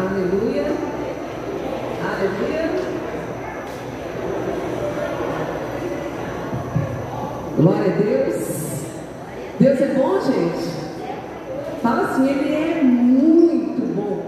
Aleluia. 0.00 0.64
Aleluia. 2.02 2.70
Glória 7.58 7.92
a 7.92 7.96
Deus. 7.98 8.60
Deus 9.58 9.80
é 9.82 9.86
bom, 9.94 10.18
gente. 10.22 10.70
Fala 11.82 12.08
assim, 12.08 12.30
Ele 12.30 12.54
é 12.54 12.82
muito 12.82 13.94
bom. 13.94 14.22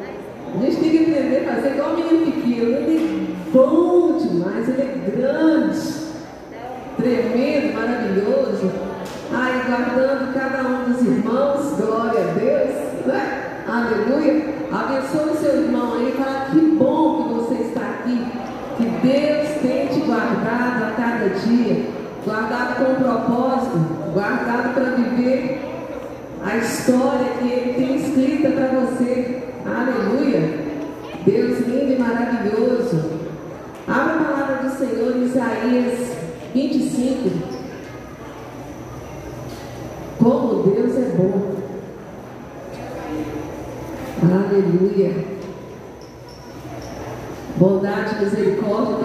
A 0.55 0.63
gente 0.63 0.77
tem 0.77 0.91
que 0.91 1.11
aprender 1.11 1.49
a 1.49 1.55
fazer 1.55 1.69
igual 1.71 1.95
o 1.95 1.97
menino 1.97 2.33
pequeno. 2.33 2.77
Ele 2.77 3.37
é 3.47 3.51
bom 3.51 4.19
demais, 4.19 4.69
Ele 4.69 4.83
é 4.83 5.11
grande, 5.17 5.81
tremendo, 6.99 7.75
maravilhoso. 7.75 8.71
Ai, 9.33 9.63
guardando 9.67 10.35
cada 10.35 10.69
um 10.69 10.93
dos 10.93 11.01
irmãos. 11.01 11.81
Glória 11.81 12.21
a 12.21 12.35
Deus. 12.35 13.07
Né? 13.07 13.32
Aleluia. 13.69 14.55
Abençoe 14.73 15.37
seu 15.37 15.63
irmão 15.63 15.95
aí. 15.95 16.13
Fala 16.13 16.47
que 16.51 16.61
bom 16.61 17.23
que 17.23 17.35
você 17.35 17.63
está 17.63 17.81
aqui. 17.81 18.27
Que 18.77 18.85
Deus 19.07 19.49
tem 19.63 19.87
te 19.89 20.01
guardado 20.07 20.85
a 20.85 20.95
cada 20.97 21.29
dia. 21.29 21.87
Guardado 22.25 22.77
com 22.77 23.03
propósito. 23.03 23.79
Guardado 24.13 24.75
para 24.75 24.91
viver 24.97 25.61
a 26.45 26.57
história 26.57 27.33
que 27.39 27.49
Ele 27.49 27.75
tem 27.75 27.97
escrita 27.97 28.51
para 28.51 28.81
você. 28.81 29.43
Aleluia. 29.65 30.63
Deus 31.25 31.61
lindo 31.61 31.93
e 31.93 31.99
maravilhoso. 31.99 33.13
Abra 33.87 34.15
a 34.15 34.25
palavra 34.25 34.69
do 34.69 34.77
Senhor 34.77 35.17
em 35.17 35.25
Isaías 35.25 36.17
25. 36.53 37.31
Como 40.19 40.63
Deus 40.63 40.97
é 40.97 41.17
bom. 41.17 41.53
Aleluia. 44.23 45.25
Bondade 47.57 48.15
e 48.15 48.25
misericórdia 48.25 48.97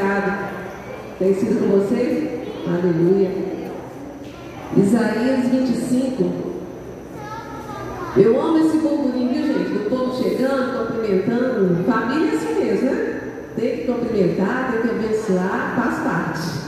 cercado. 0.00 0.54
Tem 1.18 1.34
sido 1.34 1.60
com 1.60 1.78
você? 1.78 2.40
Aleluia. 2.66 3.30
Isaías 4.76 5.48
25. 5.48 6.50
Eu 8.16 8.40
amo 8.40 8.58
esse 8.58 8.78
burburinho, 8.78 9.32
viu, 9.32 9.46
gente? 9.46 9.70
Do 9.70 9.90
povo 9.90 10.22
chegando, 10.22 10.86
cumprimentando. 10.86 11.84
Família 11.84 12.30
é 12.30 12.36
assim 12.36 12.64
mesmo, 12.64 12.90
né? 12.90 13.20
Tem 13.56 13.76
que 13.76 13.84
cumprimentar, 13.84 14.72
tem 14.72 14.82
que 14.82 14.88
abençoar, 14.88 15.74
faz 15.76 15.98
parte. 16.02 16.60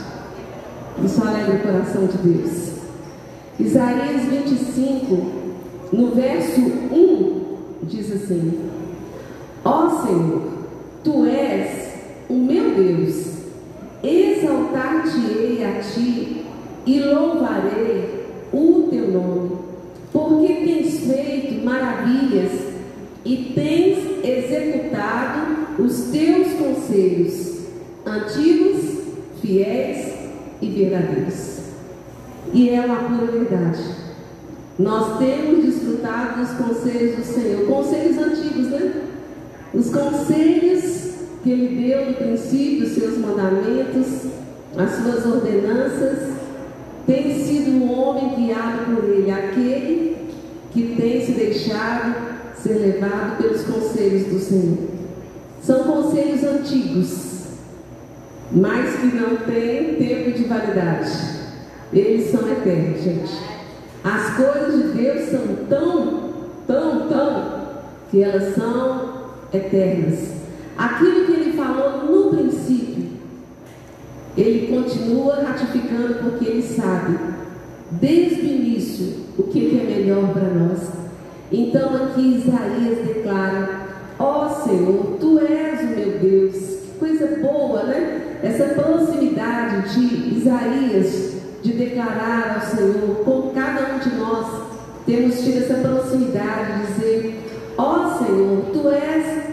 Isso 1.03 1.21
alegra 1.27 1.55
o 1.55 1.59
coração 1.59 2.05
de 2.05 2.17
Deus. 2.17 2.73
Isaías 3.59 4.23
25, 4.23 5.31
no 5.91 6.11
verso 6.11 6.61
1, 6.61 7.41
diz 7.83 8.11
assim: 8.11 8.69
Ó 9.63 9.89
Senhor, 9.89 10.41
tu 11.03 11.25
és 11.25 11.82
o 12.33 12.35
meu 12.35 12.73
Deus, 12.73 13.27
exaltar-te-ei 14.01 15.63
a 15.63 15.79
ti 15.81 16.43
e 16.83 16.99
louvarei 16.99 18.25
o 18.51 18.87
teu 18.89 19.11
nome, 19.11 19.51
porque 20.11 20.53
tens 20.53 20.99
feito 21.01 21.63
maravilhas 21.63 22.51
e 23.23 23.51
tens 23.53 23.99
executado 24.23 25.81
os 25.83 26.05
teus 26.05 26.53
conselhos, 26.53 27.59
antigos, 28.03 29.01
fiéis 29.39 30.13
e 30.59 30.69
verdadeiros. 30.69 31.59
E 32.51 32.69
é 32.69 32.81
uma 32.81 32.95
pura 32.95 33.31
verdade. 33.31 33.83
Nós 34.79 35.19
temos 35.19 35.63
desfrutado 35.63 36.41
dos 36.41 36.51
conselhos 36.57 37.15
do 37.15 37.23
Senhor, 37.23 37.67
conselhos 37.67 38.17
antigos, 38.17 38.67
né? 38.71 39.03
Os 39.71 39.89
conselhos 39.91 41.12
que 41.43 41.51
Ele 41.51 41.87
deu 41.87 42.05
no 42.05 42.13
princípio, 42.13 42.87
os 42.87 42.93
seus 42.93 43.17
mandamentos, 43.17 44.31
as 44.77 44.91
suas 44.91 45.25
ordenanças, 45.25 46.33
tem 47.05 47.43
sido 47.43 47.71
um 47.71 47.99
homem 47.99 48.33
guiado 48.35 48.95
por 48.95 49.03
Ele, 49.03 49.29
aquele 49.29 50.17
que 50.71 50.95
tem 50.95 51.23
se 51.23 51.33
deixado 51.33 52.33
ser 52.55 52.75
levado 52.75 53.37
pelos 53.37 53.61
conselhos 53.63 54.23
do 54.27 54.39
Senhor. 54.39 54.77
São 55.61 55.83
conselhos 55.83 56.43
antigos, 56.43 57.43
mas 58.51 58.95
que 58.95 59.07
não 59.07 59.35
têm 59.37 59.95
tempo 59.95 60.31
de 60.31 60.45
validade. 60.45 61.11
Eles 61.91 62.31
são 62.31 62.49
eternos, 62.49 63.01
gente. 63.01 63.31
As 64.03 64.35
coisas 64.35 64.81
de 64.81 64.97
Deus 64.97 65.29
são 65.29 65.41
tão, 65.69 66.29
tão, 66.65 67.07
tão, 67.07 67.63
que 68.09 68.23
elas 68.23 68.55
são 68.55 69.13
eternas. 69.53 70.42
Aquilo 70.77 71.25
que 71.25 71.31
ele 71.31 71.53
falou 71.53 72.03
no 72.03 72.29
princípio, 72.35 73.11
ele 74.35 74.67
continua 74.67 75.43
ratificando 75.43 76.15
porque 76.15 76.45
ele 76.45 76.63
sabe, 76.63 77.17
desde 77.91 78.41
o 78.41 78.45
início, 78.45 79.13
o 79.37 79.43
que 79.43 79.79
é 79.79 79.83
melhor 79.83 80.33
para 80.33 80.49
nós. 80.49 80.79
Então 81.51 81.95
aqui 81.95 82.37
Isaías 82.37 83.05
declara: 83.05 83.87
Ó 84.17 84.45
oh, 84.45 84.67
Senhor, 84.67 85.17
tu 85.19 85.39
és 85.39 85.81
o 85.81 85.95
meu 85.95 86.19
Deus. 86.19 86.55
Que 86.55 86.99
coisa 86.99 87.27
boa, 87.41 87.83
né? 87.83 88.39
Essa 88.41 88.73
proximidade 88.73 89.93
de 89.93 90.39
Isaías 90.39 91.33
de 91.61 91.73
declarar 91.73 92.55
ao 92.55 92.75
Senhor, 92.75 93.15
como 93.23 93.53
cada 93.53 93.95
um 93.95 93.99
de 93.99 94.15
nós 94.15 94.63
temos 95.05 95.39
tido 95.41 95.59
essa 95.59 95.75
proximidade, 95.75 96.81
de 96.81 96.87
dizer: 96.87 97.73
Ó 97.77 97.95
oh, 97.95 98.25
Senhor, 98.25 98.65
tu 98.73 98.89
és 98.89 99.52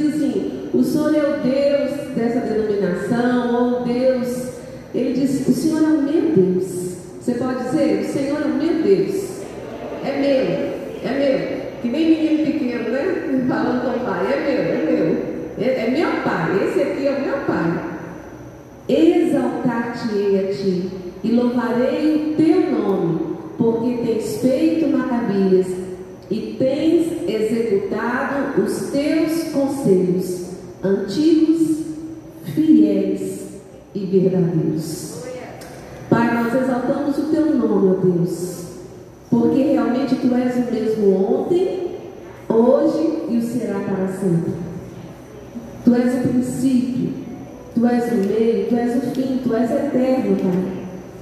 diz 0.00 0.14
assim: 0.14 0.68
O 0.72 0.82
Senhor 0.82 1.14
é 1.14 1.18
o 1.18 1.40
Deus 1.40 2.14
dessa 2.14 2.40
denominação, 2.40 3.54
ou 3.54 3.84
Deus. 3.84 4.50
Ele 4.94 5.12
diz: 5.12 5.46
O 5.46 5.52
Senhor 5.52 5.82
é 5.82 5.86
o 5.86 6.02
meu 6.02 6.22
Deus. 6.34 6.96
Você 7.20 7.34
pode 7.34 7.64
dizer: 7.64 8.00
O 8.00 8.12
Senhor 8.12 8.40
é 8.40 8.44
o 8.44 8.48
meu 8.48 8.82
Deus. 8.82 9.30
É 10.04 10.18
meu, 10.18 11.10
é 11.10 11.18
meu. 11.18 11.60
Que 11.82 11.88
nem 11.88 12.10
menino 12.10 12.52
pequeno, 12.52 12.90
né? 12.90 13.44
Falando 13.48 13.82
com 13.82 14.00
o 14.00 14.04
pai: 14.06 14.26
É 14.32 14.36
meu, 14.40 14.62
é 14.62 14.92
meu. 14.92 15.30
É, 15.58 15.86
é 15.86 15.90
meu 15.90 16.22
pai. 16.22 16.64
Esse 16.64 16.82
aqui 16.82 17.06
é 17.06 17.12
o 17.12 17.20
meu 17.20 17.38
pai 17.46 17.90
exaltar-te-ei 18.88 20.38
a 20.40 20.52
ti 20.52 20.90
e 21.22 21.30
louvarei 21.30 22.32
o 22.32 22.36
teu 22.36 22.72
nome, 22.72 23.36
porque 23.56 24.02
tens 24.04 24.40
feito 24.40 24.88
maravilhas 24.88 25.66
e 26.30 26.54
tens 26.58 27.28
executado 27.28 28.62
os 28.62 28.90
teus 28.90 29.52
conselhos 29.52 30.50
antigos, 30.82 31.78
fiéis 32.54 33.48
e 33.94 34.06
verdadeiros. 34.06 35.24
Pai, 36.08 36.34
nós 36.34 36.54
exaltamos 36.54 37.18
o 37.18 37.22
teu 37.22 37.56
nome, 37.56 37.88
ó 37.88 37.94
Deus, 38.00 38.64
porque 39.28 39.62
realmente 39.62 40.16
tu 40.16 40.34
és 40.34 40.56
o 40.56 40.72
mesmo 40.72 41.14
ontem, 41.14 41.96
hoje 42.48 43.24
e 43.28 43.36
o 43.36 43.42
será 43.42 43.80
para 43.80 44.08
sempre. 44.08 44.52
Tu 45.84 45.94
és 45.94 46.14
o 46.14 46.28
princípio, 46.28 47.12
Tu 47.74 47.86
és 47.86 48.12
o 48.12 48.16
meio, 48.16 48.68
Tu 48.68 48.76
és 48.76 48.96
o 48.96 49.00
fim, 49.12 49.40
Tu 49.42 49.54
és 49.54 49.70
eterno, 49.70 50.36
Pai. 50.36 50.80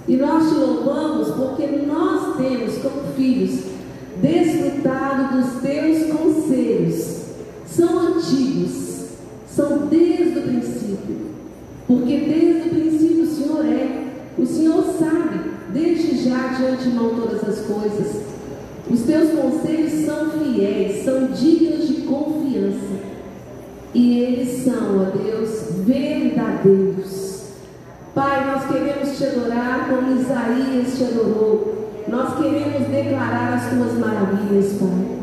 E 0.09 0.17
nós 0.17 0.49
te 0.49 0.55
louvamos 0.55 1.29
porque 1.29 1.67
nós 1.87 2.37
temos, 2.37 2.79
como 2.79 3.13
filhos, 3.15 3.78
desfrutado 4.21 5.37
dos 5.37 5.61
Teus 5.63 6.13
conselhos. 6.13 7.19
São 7.67 7.99
antigos, 7.99 9.07
são 9.55 9.87
desde 9.87 10.39
o 10.39 10.43
princípio. 10.43 11.17
Porque 11.87 12.19
desde 12.19 12.69
o 12.69 12.71
princípio 12.71 13.23
o 13.23 13.27
Senhor 13.27 13.67
é. 13.67 14.09
O 14.37 14.47
Senhor 14.47 14.85
sabe, 14.99 15.41
desde 15.73 16.29
já 16.29 16.49
de 16.49 16.67
antemão 16.67 17.15
todas 17.15 17.43
as 17.49 17.61
coisas. 17.67 18.23
Os 18.91 19.03
teus 19.03 19.31
conselhos 19.31 20.07
são 20.07 20.31
fiéis, 20.31 21.05
são 21.05 21.27
dignos 21.27 21.89
de 21.89 22.03
confiança. 22.03 22.99
E 23.95 24.21
eles 24.21 24.65
são, 24.65 25.01
ó 25.01 25.05
Deus, 25.17 25.85
verdadeiros. 25.85 27.43
Pai, 28.15 28.47
nós 28.47 28.67
queremos 28.71 29.17
te 29.17 29.25
adorar 29.25 29.89
como 29.89 30.21
Isaías 30.21 30.97
te 30.97 31.05
adorou. 31.05 31.88
Nós 32.11 32.37
queremos 32.37 32.89
declarar 32.89 33.55
as 33.55 33.71
tuas 33.71 33.93
maravilhas, 33.99 34.73
Pai. 34.75 35.19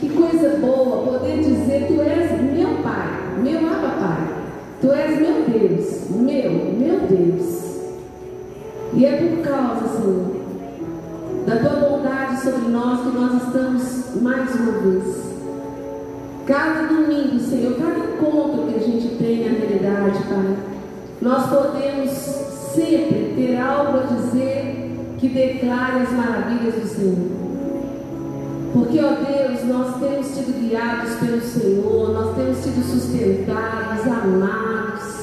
Que 0.00 0.08
coisa 0.10 0.58
boa 0.58 1.04
poder 1.06 1.38
dizer: 1.38 1.86
Tu 1.88 2.00
és 2.00 2.40
meu 2.40 2.82
Pai, 2.82 3.08
meu 3.42 3.68
Abba 3.68 3.94
Pai. 4.00 4.38
Tu 4.80 4.92
és 4.92 5.18
meu 5.18 5.42
Deus, 5.48 6.10
meu, 6.10 6.52
meu 6.74 7.00
Deus. 7.00 7.58
E 8.94 9.04
é 9.04 9.16
por 9.16 9.42
causa, 9.42 9.88
Senhor, 9.88 10.36
da 11.46 11.56
tua 11.56 11.88
bondade 11.88 12.40
sobre 12.40 12.68
nós 12.68 13.00
que 13.00 13.18
nós 13.18 13.42
estamos 13.42 14.22
mais 14.22 14.54
uma 14.54 14.72
vez 14.72 15.28
Cada 16.48 16.86
domingo, 16.86 17.38
Senhor, 17.40 17.76
cada 17.76 17.98
encontro 17.98 18.68
que 18.68 18.76
a 18.76 18.82
gente 18.82 19.16
tem 19.16 19.44
na 19.44 19.58
realidade, 19.58 20.18
Pai, 20.28 20.56
nós 21.20 21.46
podemos 21.50 22.10
sempre 22.10 23.34
ter 23.36 23.60
algo 23.60 23.98
a 23.98 24.02
dizer 24.02 24.67
que 25.18 25.28
declare 25.28 26.02
as 26.02 26.12
maravilhas 26.12 26.74
do 26.74 26.86
Senhor. 26.86 27.48
Porque, 28.72 29.00
ó 29.00 29.14
Deus, 29.14 29.64
nós 29.64 29.98
temos 29.98 30.26
sido 30.26 30.60
guiados 30.60 31.14
pelo 31.14 31.40
Senhor, 31.40 32.12
nós 32.12 32.36
temos 32.36 32.56
sido 32.58 32.82
sustentados, 32.82 34.06
amados. 34.06 35.18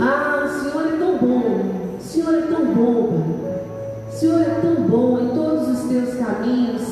Ah, 0.00 0.44
o 0.44 0.48
Senhor 0.48 0.86
é 0.86 0.96
tão 0.98 1.18
bom, 1.18 1.98
o 1.98 2.02
Senhor 2.02 2.34
é 2.34 2.42
tão 2.42 2.66
bom, 2.66 3.22
o 4.08 4.12
Senhor 4.12 4.40
é 4.40 4.60
tão 4.60 4.74
bom 4.86 5.20
em 5.20 5.28
todos 5.28 5.68
os 5.68 5.88
teus 5.88 6.14
caminhos. 6.14 6.82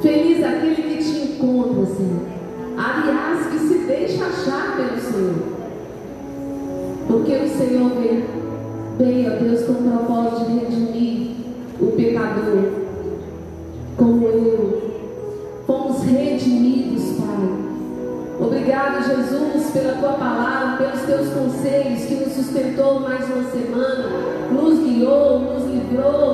Feliz 0.00 0.40
é 0.40 0.48
aquele 0.48 0.74
que 0.76 1.04
te 1.04 1.32
encontra, 1.32 1.86
Senhor. 1.86 2.34
Aliás, 2.76 3.46
que 3.46 3.58
se 3.58 3.78
deixa 3.86 4.24
achar 4.24 4.76
pelo 4.76 5.00
Senhor. 5.00 5.54
Porque 7.06 7.32
o 7.32 7.48
Senhor 7.48 7.90
veio, 7.90 8.24
bem 8.98 9.30
ó 9.30 9.42
Deus, 9.42 9.62
com 9.66 9.72
o 9.72 9.90
propósito 9.90 10.50
de 10.50 10.73
pela 19.74 19.94
tua 19.94 20.12
palavra, 20.12 20.76
pelos 20.76 21.02
teus 21.02 21.34
conselhos 21.34 22.04
que 22.04 22.14
nos 22.14 22.32
sustentou 22.32 23.00
mais 23.00 23.24
uma 23.28 23.50
semana, 23.50 24.08
nos 24.52 24.78
guiou, 24.78 25.40
nos 25.40 25.64
livrou, 25.64 26.33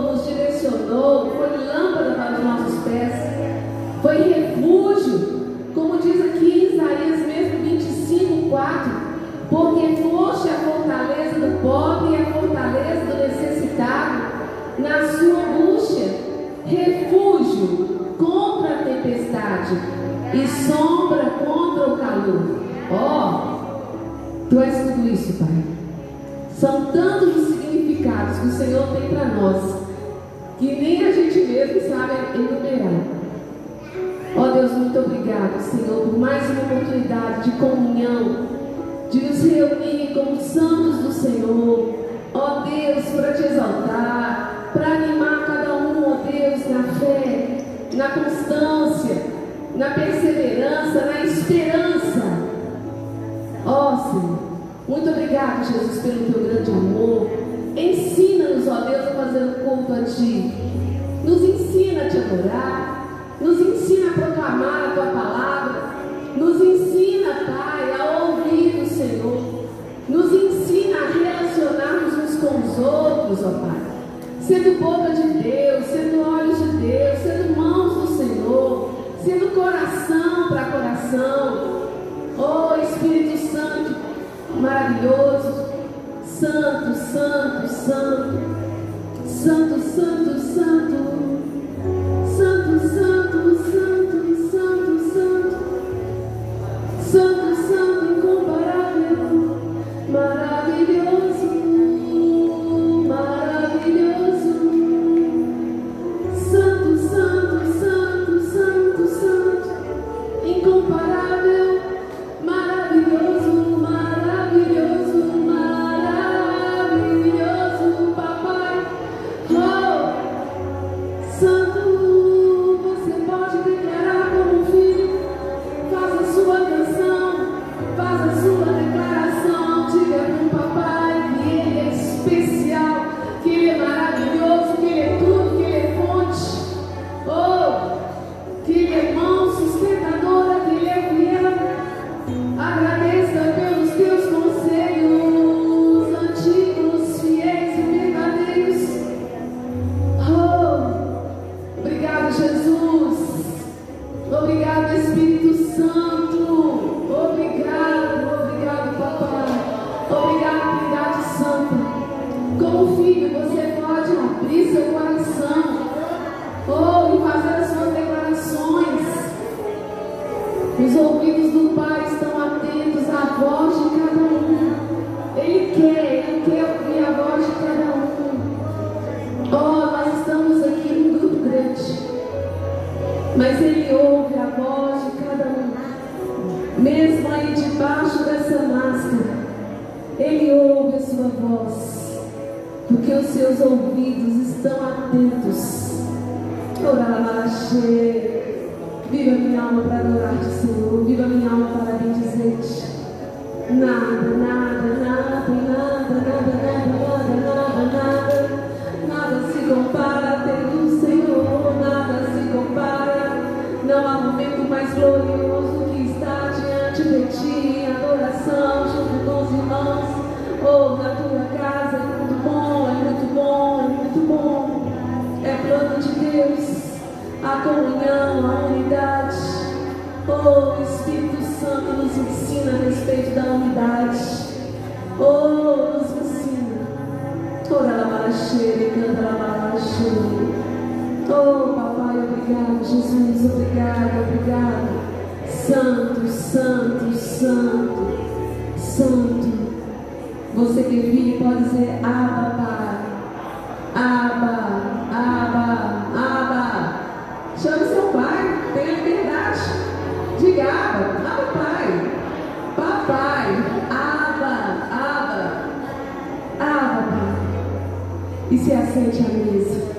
se 268.64 268.72
assente 268.72 269.24
a 269.24 269.28
mesa. 269.32 269.90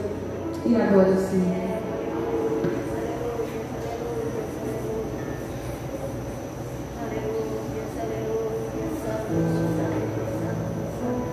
E 0.65 0.75
agora 0.75 1.15
sim. 1.17 1.43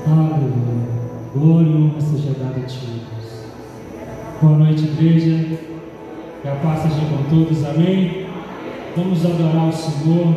Aleluia. 0.06 0.88
Glória 1.34 1.68
e 1.68 1.76
honra 1.76 2.00
seja 2.00 2.34
dada 2.38 2.60
a 2.60 2.66
ti. 2.66 3.02
Boa 4.40 4.56
noite, 4.56 4.84
igreja. 4.84 5.58
Que 6.40 6.48
a 6.48 6.54
paz 6.54 6.80
seja 6.82 7.06
com 7.10 7.24
todos, 7.28 7.64
amém? 7.64 8.26
Vamos 8.96 9.24
adorar 9.24 9.68
o 9.68 9.72
Senhor, 9.72 10.34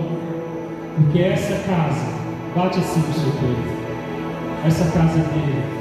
porque 0.96 1.20
essa 1.20 1.56
casa, 1.64 2.06
bate 2.54 2.80
assim 2.80 3.00
no 3.00 3.14
seu 3.14 3.32
peito. 3.32 3.82
Essa 4.66 4.92
casa 4.92 5.20
é 5.20 5.24
dele. 5.24 5.81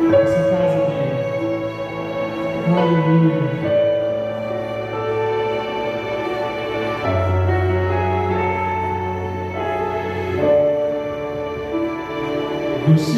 Essa 0.00 0.42
casa 0.50 0.80
dele. 0.86 1.18
Aleluia. 2.78 3.48
Você 12.88 13.17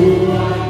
é 0.00 0.69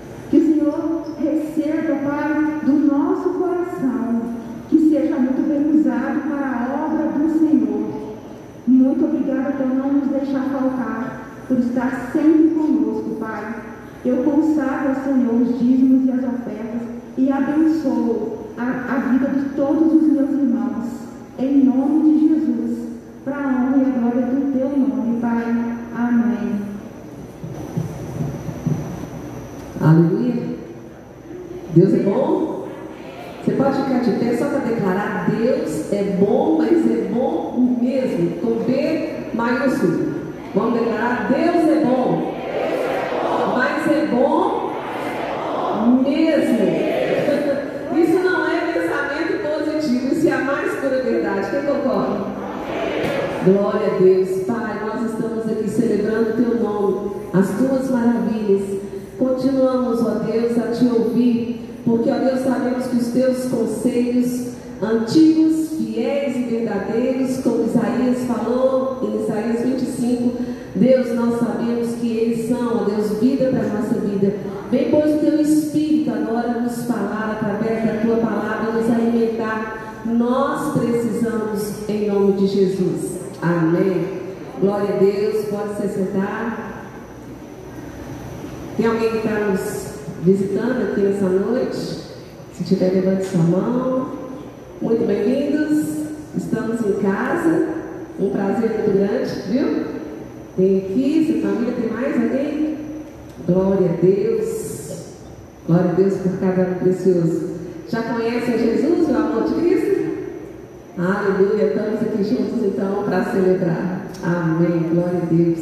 juntos 112.51 112.63
então 112.65 113.03
para 113.03 113.23
celebrar. 113.25 114.01
Amém. 114.23 114.89
Glória 114.93 115.21
a 115.23 115.25
Deus. 115.25 115.59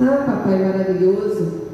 Ah, 0.00 0.24
papai 0.26 0.58
maravilhoso. 0.58 1.64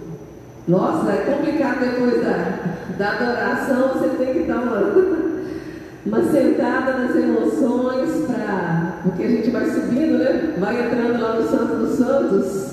Nossa, 0.66 1.10
é 1.10 1.34
complicado 1.34 1.80
depois 1.80 2.22
da, 2.22 2.58
da 2.98 3.12
adoração, 3.12 3.88
você 3.88 4.08
tem 4.10 4.34
que 4.34 4.42
dar 4.48 4.58
uma, 4.58 4.80
uma 6.06 6.22
sentada 6.30 6.92
nas 6.92 7.16
emoções, 7.16 8.26
pra, 8.26 9.00
porque 9.02 9.24
a 9.24 9.28
gente 9.28 9.50
vai 9.50 9.66
subindo, 9.66 10.18
né? 10.18 10.54
Vai 10.58 10.86
entrando 10.86 11.20
lá 11.20 11.34
no 11.34 11.48
Santo 11.48 11.76
dos 11.76 11.98
Santos 11.98 12.70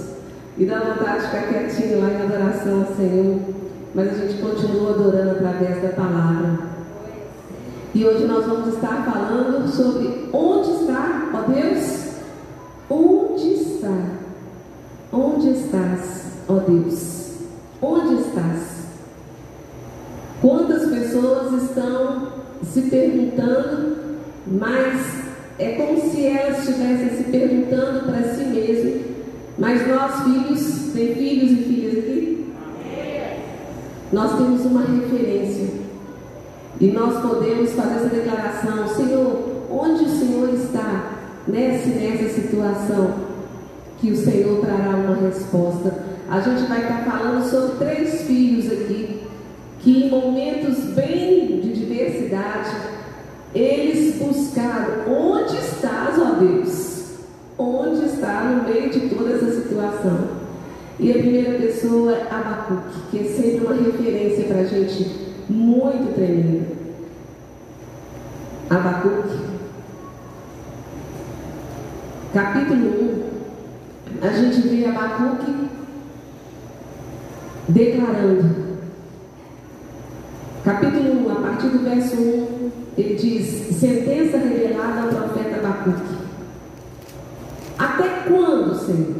e 0.58 0.66
dá 0.66 0.80
vontade 0.80 1.22
de 1.22 1.28
ficar 1.28 1.48
quietinho 1.48 2.02
lá 2.02 2.10
em 2.10 2.22
adoração 2.22 2.80
ao 2.82 2.96
Senhor. 2.96 3.40
Mas 3.96 4.12
a 4.12 4.28
gente 4.28 4.42
continua 4.42 4.92
adorando 4.92 5.32
através 5.32 5.82
da 5.82 5.90
palavra. 5.90 6.77
E 7.98 8.06
hoje 8.06 8.26
nós 8.26 8.46
vamos 8.46 8.76
estar 8.76 9.12
falando 9.12 9.68
sobre 9.68 10.30
onde 10.32 10.70
está, 10.84 11.32
ó 11.34 11.52
Deus? 11.52 12.10
Onde 12.88 13.54
está 13.54 13.92
Onde 15.12 15.50
estás, 15.50 16.26
ó 16.48 16.60
Deus? 16.60 17.32
Onde 17.82 18.22
estás? 18.22 18.84
Quantas 20.40 20.92
pessoas 20.92 21.64
estão 21.64 22.34
se 22.72 22.82
perguntando, 22.84 23.98
mas 24.46 25.24
é 25.58 25.72
como 25.72 26.00
se 26.12 26.24
elas 26.24 26.60
estivessem 26.60 27.18
se 27.18 27.24
perguntando 27.32 28.06
para 28.06 28.32
si 28.32 28.44
mesmas. 28.44 29.02
Mas 29.58 29.88
nós, 29.88 30.22
filhos, 30.22 30.94
tem 30.94 31.16
filhos 31.16 31.52
e 31.52 31.64
filhas 31.64 31.98
aqui? 31.98 32.54
Nós 34.14 34.38
temos 34.38 34.64
uma 34.66 34.82
referência. 34.82 35.87
E 36.80 36.88
nós 36.92 37.22
podemos 37.22 37.72
fazer 37.72 37.96
essa 37.96 38.10
declaração: 38.10 38.88
Senhor, 38.88 39.66
onde 39.72 40.04
o 40.04 40.10
Senhor 40.10 40.50
está 40.54 41.14
nessa, 41.48 41.90
nessa 41.90 42.30
situação? 42.30 43.28
que 44.00 44.12
o 44.12 44.16
Senhor 44.16 44.60
trará 44.60 44.96
uma 44.96 45.16
resposta. 45.16 45.94
A 46.30 46.40
gente 46.40 46.68
vai 46.68 46.82
estar 46.82 47.04
falando 47.04 47.44
sobre 47.50 47.86
três 47.86 48.22
filhos 48.24 48.72
aqui, 48.72 49.22
que 49.80 50.06
em 50.06 50.10
momentos 50.10 50.78
bem 50.94 51.62
de 51.62 51.74
diversidade, 51.74 52.76
eles 53.56 54.16
buscaram 54.18 55.12
onde 55.12 55.56
estás, 55.56 56.20
ó 56.20 56.36
Deus? 56.36 56.98
Onde 57.58 58.06
está 58.06 58.44
no 58.44 58.72
meio 58.72 58.90
de 58.90 59.10
toda 59.10 59.34
essa 59.34 59.52
situação? 59.52 60.38
E 61.00 61.12
a 61.12 61.14
primeira 61.14 61.58
pessoa 61.58 62.12
é 62.12 62.28
Abacuque, 62.30 63.00
que 63.12 63.20
é 63.20 63.24
sempre 63.24 63.66
uma 63.66 63.76
referência 63.76 64.46
para 64.46 64.60
a 64.60 64.64
gente 64.64 65.17
muito 65.50 66.14
tremenda. 66.14 66.66
Abacuque, 68.70 69.40
capítulo 72.34 73.32
1, 74.22 74.28
a 74.28 74.30
gente 74.34 74.68
vê 74.68 74.86
Abacuque 74.86 75.70
declarando. 77.70 78.68
Capítulo 80.66 81.28
1, 81.28 81.32
a 81.32 81.36
partir 81.36 81.70
do 81.70 81.80
verso 81.80 82.16
1, 82.18 82.72
ele 82.98 83.16
diz: 83.16 83.78
Sentença 83.78 84.38
revelada 84.38 85.02
ao 85.02 85.08
profeta 85.08 85.56
Abacuque. 85.58 86.18
Até 87.78 88.08
quando, 88.28 88.76
Senhor? 88.76 89.16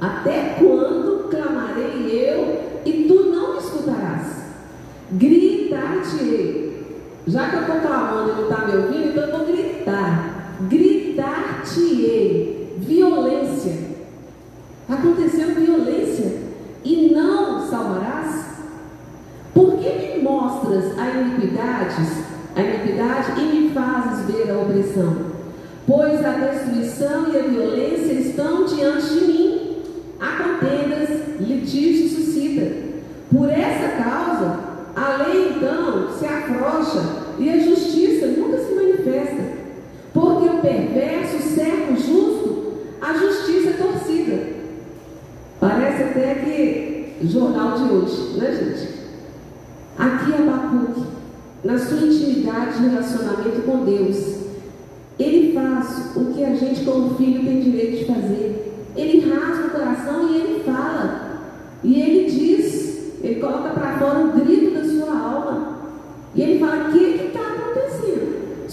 Até 0.00 0.56
quando 0.58 1.28
clamarei 1.30 2.10
eu 2.10 2.82
e 2.84 3.04
tu 3.06 3.30
não 3.30 3.52
me 3.52 3.58
escutarás? 3.58 4.42
Gritar-te-ei. 5.12 6.84
Já 7.26 7.48
que 7.48 7.56
eu 7.56 7.60
estou 7.62 7.80
clamando 7.80 8.30
e 8.30 8.34
não 8.34 8.50
está 8.50 8.66
me 8.66 8.76
ouvindo, 8.76 9.08
então 9.08 9.24
eu 9.24 9.38
vou 9.38 9.46
gritar. 9.46 10.56
Gritar-te-ei. 10.68 12.76
Violência 12.78 13.92
aconteceu 14.88 15.54
violência 15.54 16.32
e 16.84 17.12
não 17.14 17.68
salvarás? 17.68 18.46
Por 19.54 19.78
que 19.78 19.88
me 19.88 20.22
mostras 20.22 20.98
a 20.98 21.10
iniquidade, 21.10 22.02
a 22.56 22.62
iniquidade 22.62 23.40
e 23.40 23.44
me 23.44 23.70
fazes 23.70 24.26
ver 24.26 24.50
a 24.50 24.58
opressão? 24.58 25.32
Pois 25.86 26.24
a 26.24 26.32
destruição 26.32 27.32
e 27.32 27.38
a 27.38 27.42
violência 27.42 28.12
estão 28.12 28.64
diante 28.64 29.14
de 29.14 29.24
mim. 29.26 29.76
Há 30.20 30.42
contendas, 30.42 31.08
litígio 31.40 32.08
suscita. 32.08 32.92
Por 33.30 33.50
essa 33.50 34.02
causa, 34.02 34.58
a 35.12 35.26
lei 35.26 35.54
então 35.56 36.08
se 36.18 36.24
afrouxa 36.24 37.02
e 37.38 37.50
a 37.50 37.58
justiça 37.58 38.26
nunca 38.28 38.58
se 38.58 38.74
manifesta. 38.74 39.42
Porque 40.14 40.48
o 40.48 40.60
perverso 40.60 41.38
cerca 41.54 41.92
o 41.92 41.96
justo, 41.96 42.72
a 43.00 43.12
justiça 43.14 43.70
é 43.70 43.72
torcida. 43.72 44.46
Parece 45.60 46.02
até 46.02 46.34
que 46.34 47.26
jornal 47.26 47.76
de 47.76 47.92
hoje, 47.92 48.38
né, 48.38 48.52
gente? 48.52 48.88
Aqui 49.98 50.32
é 50.32 50.38
Abacuque, 50.38 51.06
na 51.62 51.78
sua 51.78 52.06
intimidade 52.06 52.78
de 52.78 52.88
relacionamento 52.88 53.62
com 53.62 53.84
Deus, 53.84 54.42
ele 55.18 55.52
faz 55.52 56.16
o 56.16 56.32
que 56.32 56.44
a 56.44 56.54
gente, 56.54 56.84
como 56.84 57.14
filho, 57.16 57.44
tem 57.44 57.60
direito 57.60 57.98
de 57.98 58.04
fazer. 58.06 58.72
Ele 58.96 59.30
rasga 59.30 59.66
o 59.66 59.70
coração 59.70 60.28
e 60.28 60.36
ele 60.36 60.64
fala. 60.64 61.40
E 61.84 62.00
ele 62.00 62.30
diz, 62.30 63.12
ele 63.22 63.40
coloca 63.40 63.70
para 63.70 63.98
fora 63.98 64.20
o 64.20 64.32
grito. 64.32 64.71
E 66.34 66.42
ele 66.42 66.58
fala: 66.58 66.88
o 66.88 66.92
que 66.92 67.26
está 67.26 67.40
acontecendo? 67.40 68.66
O 68.66 68.70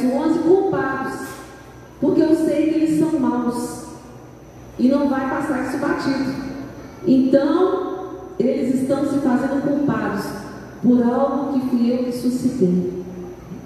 verso 0.00 0.06
11, 0.06 0.38
culpados. 0.40 1.20
Porque 2.00 2.22
eu 2.22 2.34
sei 2.34 2.70
que 2.70 2.74
eles 2.76 2.98
são 2.98 3.18
maus. 3.20 3.84
E 4.78 4.88
não 4.88 5.08
vai 5.08 5.28
passar 5.28 5.66
isso 5.66 5.78
batido. 5.78 6.34
Então, 7.06 8.08
eles 8.38 8.82
estão 8.82 9.04
se 9.04 9.18
fazendo 9.18 9.62
culpados 9.62 10.24
por 10.82 11.02
algo 11.02 11.52
que 11.52 11.68
fui 11.68 11.92
eu 11.92 12.04
que 12.04 12.12
suscitei. 12.12 13.04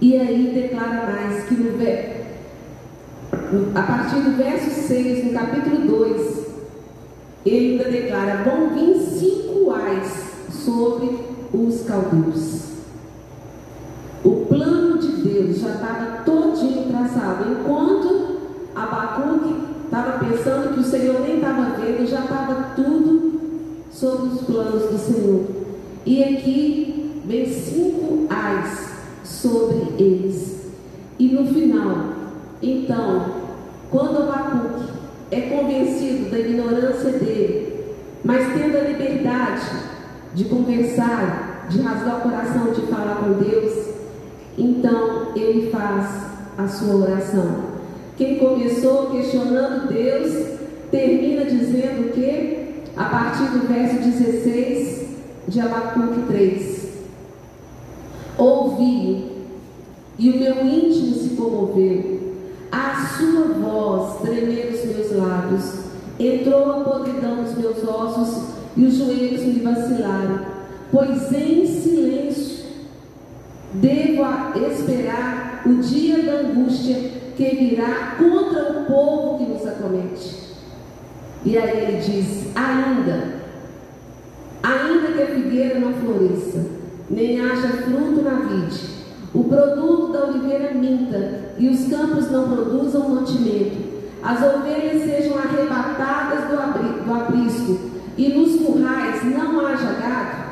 E 0.01 0.17
aí 0.19 0.51
declara 0.53 1.07
mais 1.13 1.45
que 1.45 1.55
no, 1.55 1.75
a 3.79 3.83
partir 3.83 4.17
do 4.17 4.37
verso 4.37 4.71
6, 4.71 5.27
no 5.27 5.33
capítulo 5.33 5.87
2, 5.87 6.47
ele 7.47 7.81
ainda 7.81 7.91
declara: 7.91 8.43
vão 8.43 8.71
vir 8.71 8.99
cinco 8.99 9.71
ais 9.71 10.13
sobre 10.51 11.17
os 11.53 11.83
caldeus. 11.83 12.74
Já 15.65 15.75
estava 15.75 16.23
todinho 16.25 16.87
traçado. 16.89 17.51
Enquanto 17.51 18.39
Abacuque 18.75 19.55
estava 19.85 20.25
pensando 20.25 20.75
que 20.75 20.81
o 20.81 20.85
Senhor 20.85 21.21
nem 21.21 21.37
estava 21.37 21.77
vendo, 21.81 22.07
já 22.07 22.21
estava 22.21 22.75
tudo 22.77 23.41
sobre 23.91 24.29
os 24.29 24.43
planos 24.43 24.91
do 24.91 24.99
Senhor. 24.99 25.47
E 26.05 26.23
aqui 26.23 27.23
vem 27.25 27.47
cinco 27.47 28.27
ais 28.29 28.91
sobre 29.25 29.95
eles. 29.99 30.67
E 31.19 31.29
no 31.29 31.47
final, 31.47 32.09
então, 32.61 33.27
quando 33.91 34.23
Abacuque 34.23 34.93
é 35.31 35.41
convencido 35.43 36.31
da 36.31 36.39
ignorância 36.39 37.13
dele, 37.13 37.95
mas 38.23 38.53
tendo 38.55 38.77
a 38.77 38.81
liberdade 38.81 39.67
de 40.35 40.45
conversar, 40.45 41.67
de 41.71 41.81
rasgar 41.81 42.19
o 42.19 42.21
coração, 42.23 42.73
de 42.73 42.83
falar 42.83 43.17
com 43.17 43.33
Deus, 43.35 43.84
então 44.57 45.33
ele 45.35 45.71
faz 45.71 46.25
a 46.57 46.69
sua 46.69 46.97
oração. 46.97 47.75
Quem 48.17 48.39
começou 48.39 49.11
questionando 49.11 49.89
Deus, 49.89 50.59
termina 50.91 51.45
dizendo 51.45 52.13
que, 52.13 52.85
a 52.97 53.05
partir 53.05 53.51
do 53.51 53.67
verso 53.67 53.97
16 53.97 55.09
de 55.49 55.61
Abacuque 55.61 56.23
3, 56.29 56.89
ouvi 58.39 59.33
e 60.17 60.31
o 60.31 60.39
meu 60.39 60.65
íntimo 60.65 61.15
se 61.17 61.31
comoveu, 61.31 62.21
a 62.71 63.07
sua 63.17 63.55
voz 63.55 64.21
tremeu 64.23 64.71
os 64.71 64.85
meus 64.85 65.17
lábios, 65.17 65.73
entrou 66.19 66.71
a 66.71 66.85
podridão 66.85 67.43
nos 67.43 67.59
meus 67.59 67.83
ossos 67.83 68.55
e 68.77 68.85
os 68.85 68.95
joelhos 68.95 69.43
me 69.43 69.61
vacilaram, 69.61 70.41
pois 70.93 71.33
em 71.33 71.67
silêncio 71.67 72.54
devo 73.75 74.25
esperar 74.71 75.63
o 75.67 75.75
dia 75.75 76.23
da 76.23 76.49
angústia 76.49 76.97
que 77.37 77.57
virá 77.57 78.17
contra 78.17 78.81
o 78.81 78.85
povo 78.85 79.39
que 79.39 79.53
nos 79.53 79.67
acomete. 79.67 80.45
E 81.45 81.59
aí 81.59 81.79
ele 81.79 82.01
diz: 82.01 82.49
ainda, 82.55 83.41
ainda 84.63 85.13
que 85.13 85.23
a 85.23 85.27
figueira 85.27 85.81
não 85.81 85.93
floresça, 85.95 86.65
nem 87.11 87.41
haja 87.41 87.69
fruto 87.69 88.23
na 88.23 88.35
vide, 88.49 88.81
o 89.35 89.45
produto 89.45 90.13
da 90.13 90.27
oliveira 90.27 90.73
minta, 90.73 91.55
e 91.59 91.69
os 91.69 91.89
campos 91.89 92.31
não 92.31 92.49
produzam 92.49 93.09
mantimento, 93.09 93.95
as 94.23 94.43
ovelhas 94.43 95.03
sejam 95.03 95.37
arrebatadas 95.37 96.45
do, 96.49 97.05
do 97.05 97.15
aprisco, 97.15 97.79
e 98.17 98.29
nos 98.29 98.63
currais 98.63 99.25
não 99.25 99.67
haja 99.67 99.93
gado, 99.93 100.44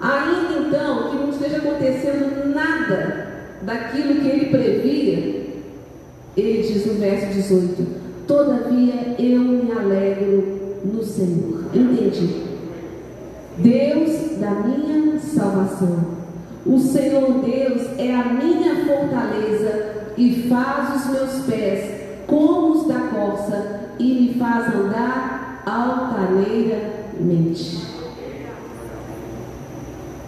ainda 0.00 0.68
então 0.68 1.10
que 1.10 1.16
não 1.16 1.30
esteja 1.30 1.56
acontecendo 1.58 2.54
nada 2.54 3.26
daquilo 3.62 4.20
que 4.20 4.28
ele 4.28 4.46
previa, 4.46 5.40
ele 6.36 6.62
diz 6.62 6.86
no 6.86 6.94
verso 6.94 7.26
18: 7.26 7.86
Todavia 8.26 9.16
eu 9.18 9.40
me 9.40 9.72
alegro 9.72 10.78
no 10.84 11.02
Senhor. 11.02 11.64
Entendi. 11.74 12.44
Deus 13.58 14.38
da 14.38 14.50
minha 14.50 15.18
salvação. 15.18 16.20
O 16.64 16.78
Senhor 16.78 17.40
Deus 17.40 17.82
é 17.98 18.14
a 18.14 18.22
minha 18.24 18.86
fortaleza 18.86 20.12
e 20.16 20.46
faz 20.48 20.94
os 20.96 21.06
meus 21.10 21.42
pés 21.46 22.00
como 22.26 22.72
os 22.72 22.86
da 22.86 23.00
corça 23.00 23.80
e 23.98 24.04
me 24.04 24.32
faz 24.34 24.74
andar 24.74 25.62
altaneiramente. 25.66 27.89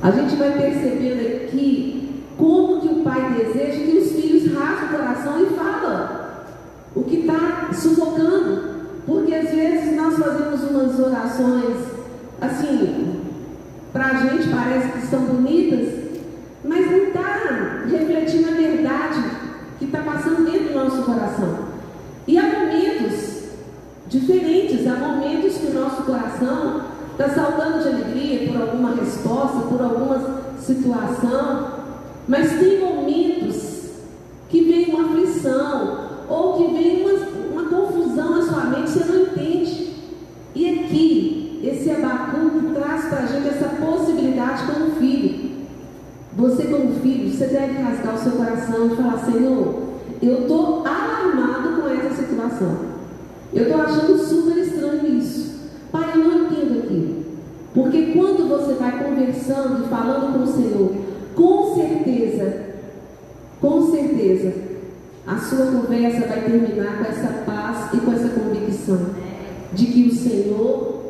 A 0.02 0.10
gente 0.10 0.34
vai 0.34 0.50
percebendo 0.52 1.44
aqui 1.44 2.24
como 2.36 2.80
que 2.80 2.88
o 2.88 3.02
pai 3.02 3.34
deseja 3.34 3.84
que 3.84 3.98
os 3.98 4.12
filhos 4.12 4.52
rasguem 4.52 4.88
o 4.88 4.98
coração 4.98 5.42
e 5.42 5.46
falam 5.54 6.08
o 6.94 7.02
que 7.04 7.16
está 7.20 7.72
sufocando. 7.72 8.72
Porque 9.06 9.34
às 9.34 9.50
vezes 9.50 9.94
nós 9.94 10.18
fazemos 10.18 10.62
umas 10.62 10.98
orações 10.98 11.76
assim, 12.40 13.20
para 13.92 14.06
a 14.06 14.14
gente 14.14 14.48
parece 14.48 14.88
que 14.92 15.06
são 15.06 15.20
bonitas, 15.20 15.88
mas 16.64 16.90
não 16.90 16.98
está 16.98 17.84
refletindo 17.88 18.48
a 18.48 18.52
verdade 18.52 19.22
que 19.78 19.84
está 19.84 20.00
passando 20.00 20.44
dentro 20.44 20.68
do 20.68 20.74
nosso 20.74 21.02
coração. 21.02 21.72
há 24.86 24.94
momentos 24.96 25.56
que 25.56 25.66
o 25.66 25.74
nosso 25.74 26.02
coração 26.02 26.82
está 27.22 27.28
saltando 27.28 27.82
de 27.82 27.88
alegria 27.88 28.48
por 28.48 28.60
alguma 28.60 28.94
resposta, 28.94 29.60
por 29.68 29.80
alguma 29.80 30.42
situação, 30.58 31.68
mas 32.26 32.58
tem 32.58 32.80
momentos 32.80 33.82
que 34.48 34.64
vem 34.64 34.94
uma 34.94 35.10
aflição 35.10 35.98
ou 36.28 36.54
que 36.54 36.72
vem 36.72 37.02
uma, 37.02 37.12
uma 37.52 37.68
confusão 37.68 38.30
na 38.30 38.42
sua 38.42 38.64
mente, 38.64 38.90
você 38.90 39.04
não 39.04 39.22
entende. 39.22 39.94
E 40.54 40.68
aqui, 40.68 41.60
esse 41.64 41.90
Abacuque 41.90 42.74
traz 42.74 43.04
para 43.06 43.18
a 43.20 43.26
gente 43.26 43.48
essa 43.48 43.68
possibilidade 43.68 44.64
como 44.66 44.96
filho. 44.96 45.52
Você, 46.36 46.64
como 46.64 46.94
filho, 47.00 47.30
você 47.30 47.46
deve 47.46 47.82
rasgar 47.82 48.14
o 48.14 48.18
seu 48.18 48.32
coração 48.32 48.86
e 48.86 48.96
falar: 48.96 49.18
Senhor, 49.18 49.82
eu 50.22 50.42
estou 50.42 50.84
alarmado 50.86 51.82
com 51.82 51.88
essa 51.88 52.22
situação. 52.22 52.92
Eu 53.52 53.64
estou 53.64 53.82
achando 53.82 54.18
super 54.18 54.56
estranho 54.58 55.18
isso. 55.18 55.52
Pai, 55.90 56.12
eu 56.14 56.24
não 56.24 56.46
entendo 56.46 56.78
aquilo. 56.78 57.22
Porque 57.74 58.12
quando 58.12 58.48
você 58.48 58.74
vai 58.74 59.02
conversando 59.04 59.84
e 59.84 59.88
falando 59.88 60.32
com 60.34 60.44
o 60.44 60.46
Senhor, 60.46 60.92
com 61.34 61.74
certeza, 61.74 62.64
com 63.60 63.90
certeza, 63.90 64.52
a 65.26 65.38
sua 65.38 65.66
conversa 65.66 66.26
vai 66.26 66.42
terminar 66.42 66.98
com 66.98 67.04
essa 67.04 67.28
paz 67.46 67.94
e 67.94 67.98
com 67.98 68.12
essa 68.12 68.28
convicção 68.28 69.00
de 69.72 69.86
que 69.86 70.08
o 70.08 70.14
Senhor 70.14 71.02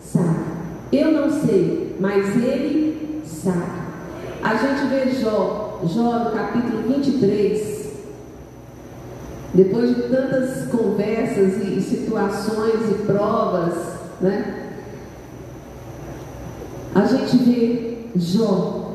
sabe. 0.00 0.46
Eu 0.92 1.12
não 1.12 1.30
sei, 1.30 1.96
mas 1.98 2.36
Ele 2.36 3.22
sabe. 3.24 3.86
A 4.42 4.54
gente 4.54 4.88
vê 4.88 5.10
Jó, 5.20 5.80
Jó 5.84 6.24
no 6.24 6.30
capítulo 6.30 6.82
23, 6.86 7.90
depois 9.54 9.96
de 9.96 10.02
tantas 10.02 10.68
conversas 10.68 11.66
e, 11.66 11.80
situações 11.80 12.90
e 12.90 12.94
provas, 13.06 13.74
né? 14.20 14.66
A 16.94 17.04
gente 17.04 17.36
vê 17.38 17.98
Jó. 18.16 18.92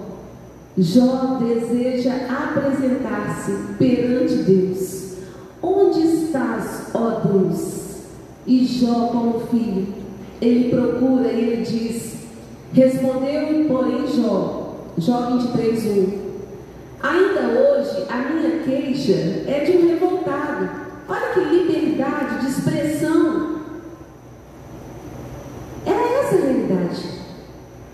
Jó 0.81 1.37
deseja 1.39 2.11
apresentar-se 2.27 3.51
perante 3.77 4.33
Deus. 4.33 5.13
Onde 5.61 5.99
estás, 5.99 6.87
ó 6.95 7.19
Deus? 7.19 7.99
E 8.47 8.65
Jó, 8.65 9.09
como 9.11 9.41
filho, 9.41 9.87
ele 10.41 10.71
procura 10.71 11.31
e 11.31 11.39
ele 11.39 11.61
diz: 11.63 12.15
Respondeu, 12.73 13.65
porém, 13.67 14.07
Jó, 14.07 14.87
Jó 14.97 15.37
23, 15.37 15.85
1. 15.85 16.21
Ainda 17.03 17.41
hoje, 17.41 18.07
a 18.09 18.33
minha 18.33 18.63
queixa 18.63 19.13
é 19.47 19.63
de 19.63 19.77
um 19.77 19.87
revoltado. 19.87 20.67
Olha 21.07 21.33
que 21.33 21.41
liberdade 21.41 22.39
de 22.39 22.51
expressão. 22.51 23.61
Era 25.85 26.23
essa 26.23 26.35
a 26.37 26.39
realidade. 26.39 27.03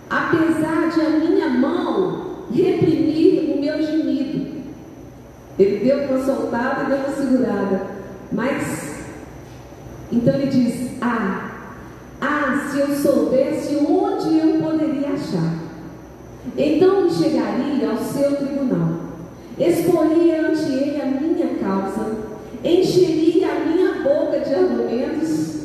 Apesar 0.10 0.90
de 0.94 1.02
a 1.02 1.10
minha 1.20 1.50
mão 1.50 2.28
reprimir 2.52 3.52
o 3.52 3.60
meu 3.60 3.82
gemido. 3.82 4.58
Ele 5.60 5.86
deu 5.86 6.08
uma 6.08 6.24
soltada 6.24 6.84
e 6.84 6.88
deu 6.88 6.98
uma 6.98 7.10
segurada. 7.10 7.88
Mas, 8.32 9.06
então 10.12 10.34
ele 10.36 10.48
diz: 10.48 10.92
Ah, 11.02 11.52
ah, 12.22 12.70
se 12.70 12.80
eu 12.80 12.96
soubesse 12.96 13.76
onde 13.76 14.38
eu 14.38 14.62
poderia 14.62 15.10
achar. 15.10 15.68
Então 16.58 17.10
chegaria 17.10 17.90
ao 17.90 17.98
seu 17.98 18.36
tribunal, 18.38 19.00
exporia 19.60 20.48
ante 20.48 20.72
ele 20.72 21.02
a 21.02 21.06
minha 21.06 21.56
causa, 21.56 22.16
encheria 22.64 23.52
a 23.52 23.60
minha 23.66 24.04
boca 24.04 24.40
de 24.40 24.54
argumentos. 24.54 25.58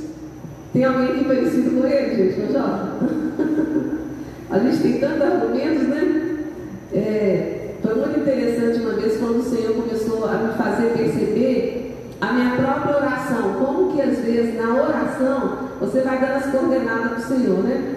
Tem 0.72 0.84
alguém 0.84 1.08
aqui 1.08 1.24
parecido 1.24 1.70
com 1.70 1.86
ele, 1.86 2.16
gente? 2.16 2.52
Meu 2.52 2.62
a 4.50 4.58
gente 4.58 4.82
tem 4.82 4.98
tantos 4.98 5.22
argumentos, 5.22 5.88
né? 5.88 6.32
É, 6.94 7.76
foi 7.80 7.94
muito 7.94 8.20
interessante 8.20 8.80
uma 8.80 8.92
vez 8.92 9.16
quando 9.16 9.38
o 9.38 9.42
Senhor 9.42 9.74
começou 9.74 10.26
a 10.26 10.34
me 10.34 10.52
fazer 10.54 10.92
perceber 10.92 11.96
a 12.20 12.32
minha 12.34 12.56
oração. 12.96 13.54
Como 13.58 13.92
que 13.92 14.02
às 14.02 14.18
vezes 14.18 14.56
na 14.60 14.74
oração 14.74 15.58
você 15.80 16.00
vai 16.00 16.20
dando 16.20 16.36
as 16.36 16.46
coordenadas 16.46 17.10
para 17.10 17.18
o 17.18 17.38
Senhor, 17.38 17.58
né? 17.64 17.96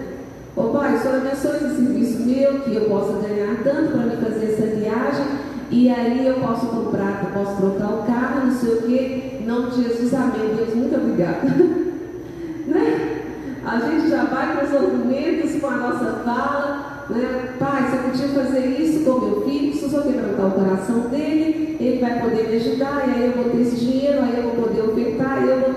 Ô 0.56 0.62
oh, 0.62 0.68
pai, 0.70 0.94
o 0.94 0.98
Senhor 0.98 1.16
abençoe 1.16 1.56
esse 1.56 1.76
serviço 1.76 2.26
meu, 2.26 2.60
que 2.60 2.74
eu 2.74 2.84
possa 2.86 3.12
ganhar 3.26 3.62
tanto 3.62 3.92
para 3.92 4.06
me 4.06 4.16
fazer 4.16 4.52
essa 4.52 4.74
viagem, 4.74 5.26
e 5.70 5.90
aí 5.90 6.26
eu 6.26 6.40
posso 6.40 6.66
comprar, 6.66 7.24
eu 7.24 7.44
posso 7.44 7.56
trocar 7.56 7.92
o 7.92 8.02
carro, 8.04 8.46
não 8.46 8.52
sei 8.52 8.72
o 8.72 8.82
quê. 8.82 9.40
Não, 9.44 9.70
Jesus, 9.70 10.14
amém. 10.14 10.54
Deus, 10.56 10.74
muito 10.74 10.96
obrigada. 10.96 11.42
né? 12.66 13.22
A 13.64 13.80
gente 13.80 14.08
já 14.08 14.24
vai 14.24 14.56
com 14.56 14.64
os 14.64 14.74
argumentos, 14.74 15.60
com 15.60 15.66
a 15.66 15.76
nossa 15.76 16.22
fala, 16.24 16.75
né? 17.08 17.54
Pai, 17.58 17.82
você 17.88 17.96
podia 17.98 18.42
fazer 18.42 18.66
isso 18.66 19.04
com 19.04 19.20
meu 19.20 19.42
filho, 19.42 19.74
se 19.74 19.84
eu 19.84 19.90
só 19.90 20.02
quebrantar 20.02 20.46
o 20.46 20.50
coração 20.52 21.00
dele, 21.08 21.76
ele 21.78 21.98
vai 22.00 22.20
poder 22.20 22.48
me 22.48 22.56
ajudar, 22.56 23.04
e 23.06 23.10
aí 23.12 23.26
eu 23.26 23.42
vou 23.42 23.52
ter 23.52 23.60
esse 23.60 23.76
dinheiro, 23.76 24.22
aí 24.22 24.36
eu 24.36 24.42
vou 24.42 24.66
poder 24.66 24.82
ofertar, 24.82 25.46
eu 25.46 25.60
vou. 25.60 25.74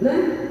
Né? 0.00 0.48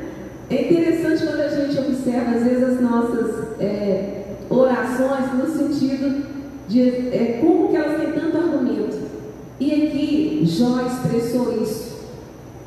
É 0.49 0.61
interessante 0.61 1.25
quando 1.25 1.41
a 1.41 1.49
gente 1.49 1.77
observa, 1.77 2.31
às 2.31 2.43
vezes, 2.43 2.63
as 2.63 2.81
nossas 2.81 3.59
é, 3.59 4.23
orações 4.49 5.33
no 5.33 5.47
sentido 5.47 6.25
de 6.67 6.81
é, 6.81 7.39
como 7.41 7.69
que 7.69 7.75
elas 7.75 7.99
têm 7.99 8.11
tanto 8.13 8.37
argumento. 8.37 8.97
E 9.59 9.71
aqui 9.71 10.41
Jó 10.45 10.85
expressou 10.85 11.61
isso. 11.61 11.93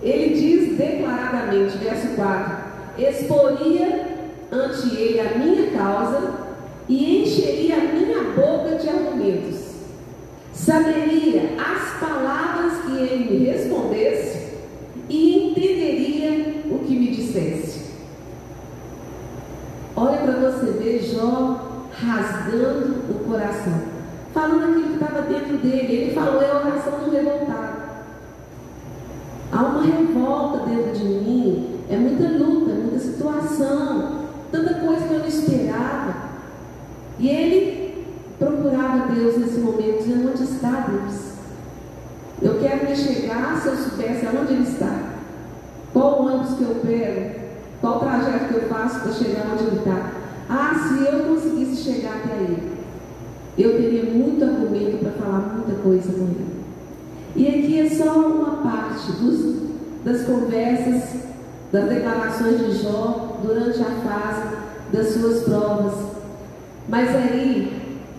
Ele 0.02 0.34
diz 0.34 0.76
declaradamente, 0.76 1.76
verso 1.78 2.08
4: 2.16 2.56
Exporia 2.98 4.06
ante 4.52 4.94
ele 4.94 5.20
a 5.20 5.38
minha 5.38 5.70
causa 5.70 6.45
e 6.88 7.22
encheria 7.22 7.76
a 7.76 7.92
minha 7.92 8.22
boca 8.34 8.76
de 8.76 8.88
argumentos. 8.88 9.66
Saberia 10.52 11.54
as 11.58 12.00
palavras 12.00 12.84
que 12.84 12.92
ele 12.92 13.30
me 13.30 13.46
respondesse 13.46 14.54
e 15.08 15.50
entenderia 15.50 16.62
o 16.70 16.78
que 16.80 16.96
me 16.96 17.10
dissesse. 17.10 17.86
Olha 19.94 20.18
para 20.18 20.50
você 20.50 20.72
ver 20.72 21.02
Jó 21.02 21.86
rasgando 21.92 23.10
o 23.10 23.24
coração, 23.28 23.80
falando 24.32 24.64
aquilo 24.64 24.98
que 24.98 25.04
estava 25.04 25.22
dentro 25.22 25.58
dele. 25.58 25.92
Ele 25.92 26.14
falou: 26.14 26.42
é 26.42 26.50
a 26.50 26.56
oração 26.56 26.98
do 27.00 27.10
revoltado. 27.10 27.76
Há 29.52 29.62
uma 29.62 29.82
revolta 29.82 30.66
dentro 30.66 30.92
de 30.92 31.04
mim, 31.04 31.80
é 31.88 31.96
muita 31.96 32.28
luta, 32.28 32.74
muita 32.74 32.98
situação, 32.98 34.26
tanta 34.50 34.74
coisa 34.74 35.06
que 35.06 35.14
eu 35.14 35.18
não 35.20 35.26
esperava. 35.26 36.25
E 37.18 37.28
ele 37.28 38.04
procurava 38.38 39.12
Deus 39.12 39.38
nesse 39.38 39.58
momento, 39.58 39.98
dizendo: 39.98 40.30
Onde 40.30 40.42
está 40.42 40.86
Deus? 40.88 41.36
Eu 42.42 42.58
quero 42.60 42.88
me 42.88 42.94
chegar 42.94 43.58
se 43.60 43.68
eu 43.68 43.76
soubesse 43.76 44.26
aonde 44.26 44.52
Ele 44.52 44.62
está. 44.62 45.14
Qual 45.92 46.22
o 46.22 46.26
ônibus 46.26 46.56
que 46.58 46.62
eu 46.64 46.76
pego? 46.86 47.36
Qual 47.80 47.96
o 47.96 48.00
trajeto 48.00 48.48
que 48.48 48.54
eu 48.54 48.68
faço 48.68 49.00
para 49.00 49.12
chegar 49.12 49.52
onde 49.52 49.64
Ele 49.64 49.78
está? 49.78 50.12
Ah, 50.48 50.74
se 50.74 51.06
eu 51.06 51.24
conseguisse 51.24 51.82
chegar 51.82 52.16
até 52.16 52.36
Ele, 52.36 52.72
eu 53.58 53.72
teria 53.72 54.04
muito 54.04 54.44
argumento 54.44 54.98
para 54.98 55.12
falar 55.12 55.54
muita 55.54 55.82
coisa 55.82 56.12
com 56.12 56.24
Ele. 56.24 56.56
E 57.34 57.48
aqui 57.48 57.80
é 57.80 57.88
só 57.88 58.18
uma 58.18 58.62
parte 58.62 59.12
dos, 59.12 59.56
das 60.04 60.26
conversas, 60.26 61.20
das 61.72 61.88
declarações 61.88 62.58
de 62.58 62.82
Jó 62.82 63.38
durante 63.42 63.80
a 63.80 63.84
fase 64.08 64.56
das 64.92 65.08
suas 65.08 65.42
provas. 65.42 66.15
Mas 66.88 67.14
aí, 67.14 67.72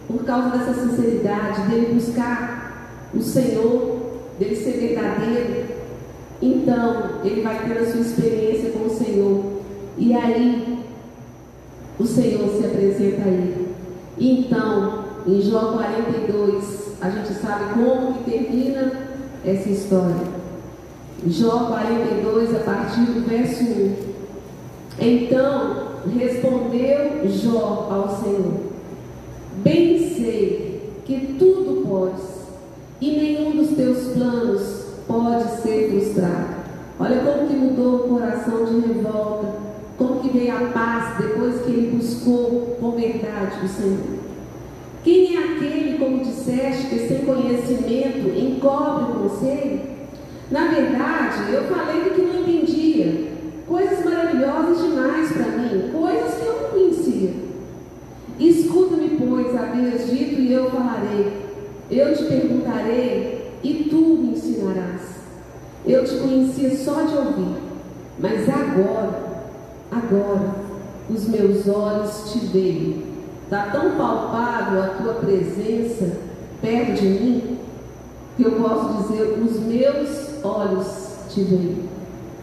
por 0.07 0.23
causa 0.23 0.49
dessa 0.49 0.73
sinceridade, 0.73 1.61
dele 1.69 1.93
buscar 1.93 3.07
o 3.13 3.21
Senhor 3.21 3.97
dele 4.37 4.55
ser 4.55 4.73
verdadeiro, 4.73 5.65
então 6.41 7.21
ele 7.23 7.41
vai 7.41 7.67
ter 7.67 7.79
a 7.79 7.91
sua 7.91 8.01
experiência 8.01 8.71
com 8.71 8.85
o 8.85 8.89
Senhor. 8.89 9.43
E 9.97 10.13
aí 10.13 10.83
o 11.99 12.05
Senhor 12.05 12.47
se 12.49 12.65
apresenta 12.65 13.23
a 13.23 13.27
ele. 13.27 13.75
Então, 14.19 15.05
em 15.25 15.41
Jó 15.41 15.73
42, 15.73 16.97
a 17.01 17.09
gente 17.09 17.33
sabe 17.33 17.73
como 17.73 18.13
que 18.13 18.31
termina 18.31 18.91
essa 19.43 19.69
história. 19.69 20.37
Jó 21.25 21.65
42, 21.65 22.55
a 22.55 22.59
partir 22.59 23.01
do 23.01 23.27
verso 23.27 23.63
1. 23.63 23.95
Então 24.99 25.87
respondeu 26.09 27.27
Jó 27.27 27.87
ao 27.89 28.23
Senhor: 28.23 28.53
Bem 29.63 30.13
sei 30.15 30.91
que 31.05 31.35
tudo 31.39 31.87
podes 31.87 32.37
e 32.99 33.11
nenhum 33.11 33.55
dos 33.55 33.75
teus 33.75 34.13
planos 34.13 34.85
pode 35.07 35.61
ser 35.61 35.89
frustrado. 35.89 36.57
Olha 36.99 37.21
como 37.21 37.47
que 37.47 37.55
mudou 37.55 37.95
o 37.95 38.09
coração 38.09 38.65
de 38.65 38.87
revolta, 38.87 39.53
como 39.97 40.19
que 40.19 40.29
veio 40.29 40.55
a 40.55 40.69
paz 40.71 41.17
depois 41.19 41.61
que 41.61 41.71
ele 41.71 41.97
buscou 41.97 42.77
com 42.79 42.91
verdade 42.91 43.63
o 43.63 43.67
Senhor. 43.67 44.17
Quem 45.03 45.35
é 45.35 45.39
aquele, 45.39 45.97
como 45.97 46.23
disseste, 46.23 46.87
que 46.87 47.07
sem 47.07 47.19
conhecimento 47.19 48.37
encobre 48.37 49.11
o 49.11 49.29
conselho? 49.29 49.79
Na 50.51 50.67
verdade, 50.67 51.53
eu 51.53 51.63
falei 51.63 52.01
do 52.01 52.09
que 52.11 52.21
não 52.21 52.41
entendia, 52.41 53.26
coisas 53.67 54.05
maravilhosas 54.05 54.81
demais 54.81 55.31
para 55.31 55.57
mim, 55.57 55.91
coisas 55.91 56.35
que 56.35 56.45
eu 56.45 56.61
não 56.61 56.69
conhecia. 56.69 57.33
Escuta-me, 58.39 59.17
pois, 59.17 59.55
havias 59.55 60.09
dito, 60.09 60.39
e 60.39 60.53
eu 60.53 60.69
falarei. 60.69 61.47
Eu 61.89 62.15
te 62.15 62.23
perguntarei, 62.23 63.51
e 63.63 63.87
tu 63.89 63.97
me 63.97 64.31
ensinarás. 64.31 65.01
Eu 65.85 66.03
te 66.03 66.15
conhecia 66.17 66.75
só 66.75 67.03
de 67.03 67.15
ouvir, 67.15 67.57
mas 68.19 68.47
agora, 68.49 69.43
agora, 69.91 70.55
os 71.09 71.27
meus 71.27 71.67
olhos 71.67 72.31
te 72.31 72.39
veem. 72.47 73.03
Está 73.43 73.71
tão 73.71 73.95
palpável 73.95 74.83
a 74.83 74.87
tua 74.87 75.13
presença 75.13 76.17
perto 76.61 77.01
de 77.01 77.07
mim, 77.07 77.57
que 78.35 78.43
eu 78.43 78.51
posso 78.51 79.03
dizer: 79.03 79.39
os 79.41 79.59
meus 79.61 80.43
olhos 80.43 80.87
te 81.29 81.41
veem. 81.43 81.86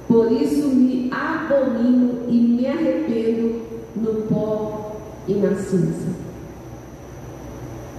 Por 0.07 0.31
isso 0.31 0.69
me 0.69 1.11
abomino 1.11 2.25
e 2.29 2.37
me 2.37 2.67
arrependo 2.67 3.63
no 3.97 4.23
pó 4.23 4.97
e 5.27 5.35
na 5.35 5.55
cinza. 5.55 6.09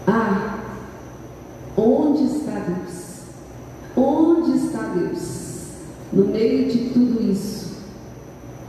Ah, 0.07 0.59
onde 1.75 2.25
está 2.25 2.59
Deus? 2.59 3.21
Onde 3.95 4.57
está 4.57 4.81
Deus? 4.93 5.69
No 6.13 6.27
meio 6.27 6.69
de 6.69 6.89
tudo 6.89 7.21
isso. 7.31 7.75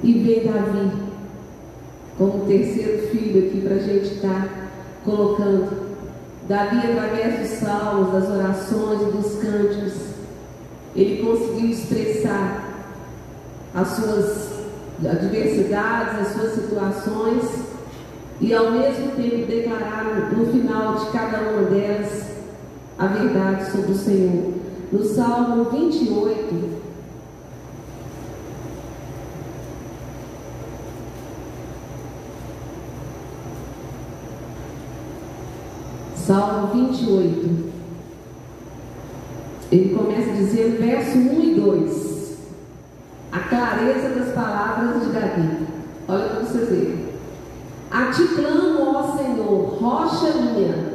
E 0.02 0.12
vem 0.12 0.44
Davi, 0.44 0.92
como 2.16 2.46
terceiro 2.46 3.08
filho 3.08 3.46
aqui 3.46 3.60
para 3.60 3.76
a 3.76 3.78
gente 3.78 4.14
estar 4.14 4.46
tá 4.46 4.68
colocando. 5.04 5.86
Davi, 6.48 6.78
através 6.78 7.40
dos 7.40 7.58
salmos, 7.58 8.12
das 8.12 8.30
orações 8.30 9.02
e 9.02 9.16
dos 9.16 9.34
cânticos, 9.42 9.94
ele 10.94 11.22
conseguiu 11.22 11.70
expressar 11.70 12.65
as 13.76 13.88
suas 13.88 14.48
adversidades, 15.06 16.20
as 16.20 16.28
suas 16.28 16.54
situações 16.54 17.44
e 18.40 18.54
ao 18.54 18.70
mesmo 18.70 19.10
tempo 19.10 19.46
declarar 19.46 20.32
no 20.34 20.46
final 20.46 20.94
de 20.94 21.10
cada 21.10 21.50
uma 21.50 21.62
delas 21.68 22.24
a 22.98 23.06
verdade 23.06 23.70
sobre 23.70 23.92
o 23.92 23.94
Senhor. 23.94 24.54
No 24.90 25.04
Salmo 25.04 25.64
28, 25.64 26.76
Salmo 36.14 36.68
28. 36.68 37.66
Ele 39.70 39.94
começa 39.94 40.32
dizendo, 40.32 40.78
verso 40.78 41.18
1 41.18 41.42
e 41.42 41.54
2 41.60 42.15
a 43.36 43.40
clareza 43.40 44.08
das 44.14 44.32
palavras 44.32 45.02
de 45.02 45.12
Davi. 45.12 45.66
Olha 46.08 46.28
para 46.28 46.40
você 46.40 46.58
ver. 46.58 47.18
A 47.90 48.06
ti 48.06 48.26
clamo, 48.34 48.96
ó 48.96 49.16
Senhor, 49.16 49.78
rocha 49.78 50.32
minha, 50.38 50.94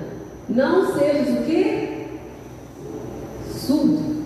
não 0.50 0.98
sejas 0.98 1.30
o 1.30 1.44
quê? 1.44 2.08
Surdo. 3.48 4.22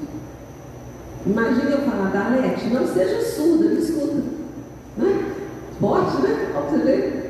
Imagina 1.26 1.72
eu 1.72 1.82
falar, 1.82 2.12
Dalete, 2.12 2.68
não 2.68 2.88
seja 2.88 3.22
surda, 3.22 3.66
me 3.66 3.80
escuta. 3.80 4.24
Né? 4.98 5.26
Forte, 5.80 6.22
né? 6.22 6.54
Olha 6.56 6.80
você. 6.80 7.26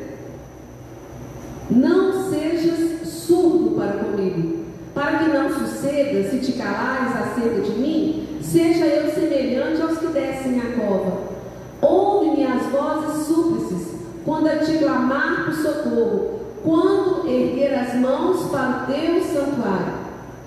Não 1.71 2.29
sejas 2.29 3.07
surdo 3.07 3.75
para 3.75 4.03
comigo, 4.03 4.65
para 4.93 5.19
que 5.19 5.29
não 5.29 5.49
suceda, 5.49 6.29
se 6.29 6.39
te 6.39 6.51
calares 6.53 7.15
acerca 7.15 7.61
de 7.61 7.71
mim, 7.71 8.24
seja 8.45 8.85
eu 8.85 9.11
semelhante 9.11 9.81
aos 9.81 9.97
que 9.97 10.07
descem 10.07 10.59
a 10.59 10.79
cova. 10.79 11.35
Ouve-me 11.81 12.45
as 12.45 12.67
vozes 12.67 13.27
súplices, 13.27 13.87
quando 14.23 14.47
eu 14.47 14.65
te 14.65 14.77
clamar 14.77 15.45
por 15.45 15.53
socorro, 15.53 16.39
quando 16.63 17.27
erguer 17.27 17.73
as 17.73 17.95
mãos 17.95 18.49
para 18.49 18.83
o 18.83 18.93
teu 18.93 19.21
santuário. 19.21 19.93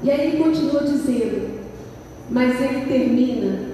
E 0.02 0.10
aí 0.10 0.28
ele 0.28 0.42
continua 0.42 0.82
dizendo, 0.82 1.58
mas 2.30 2.60
ele 2.60 2.86
termina 2.86 3.68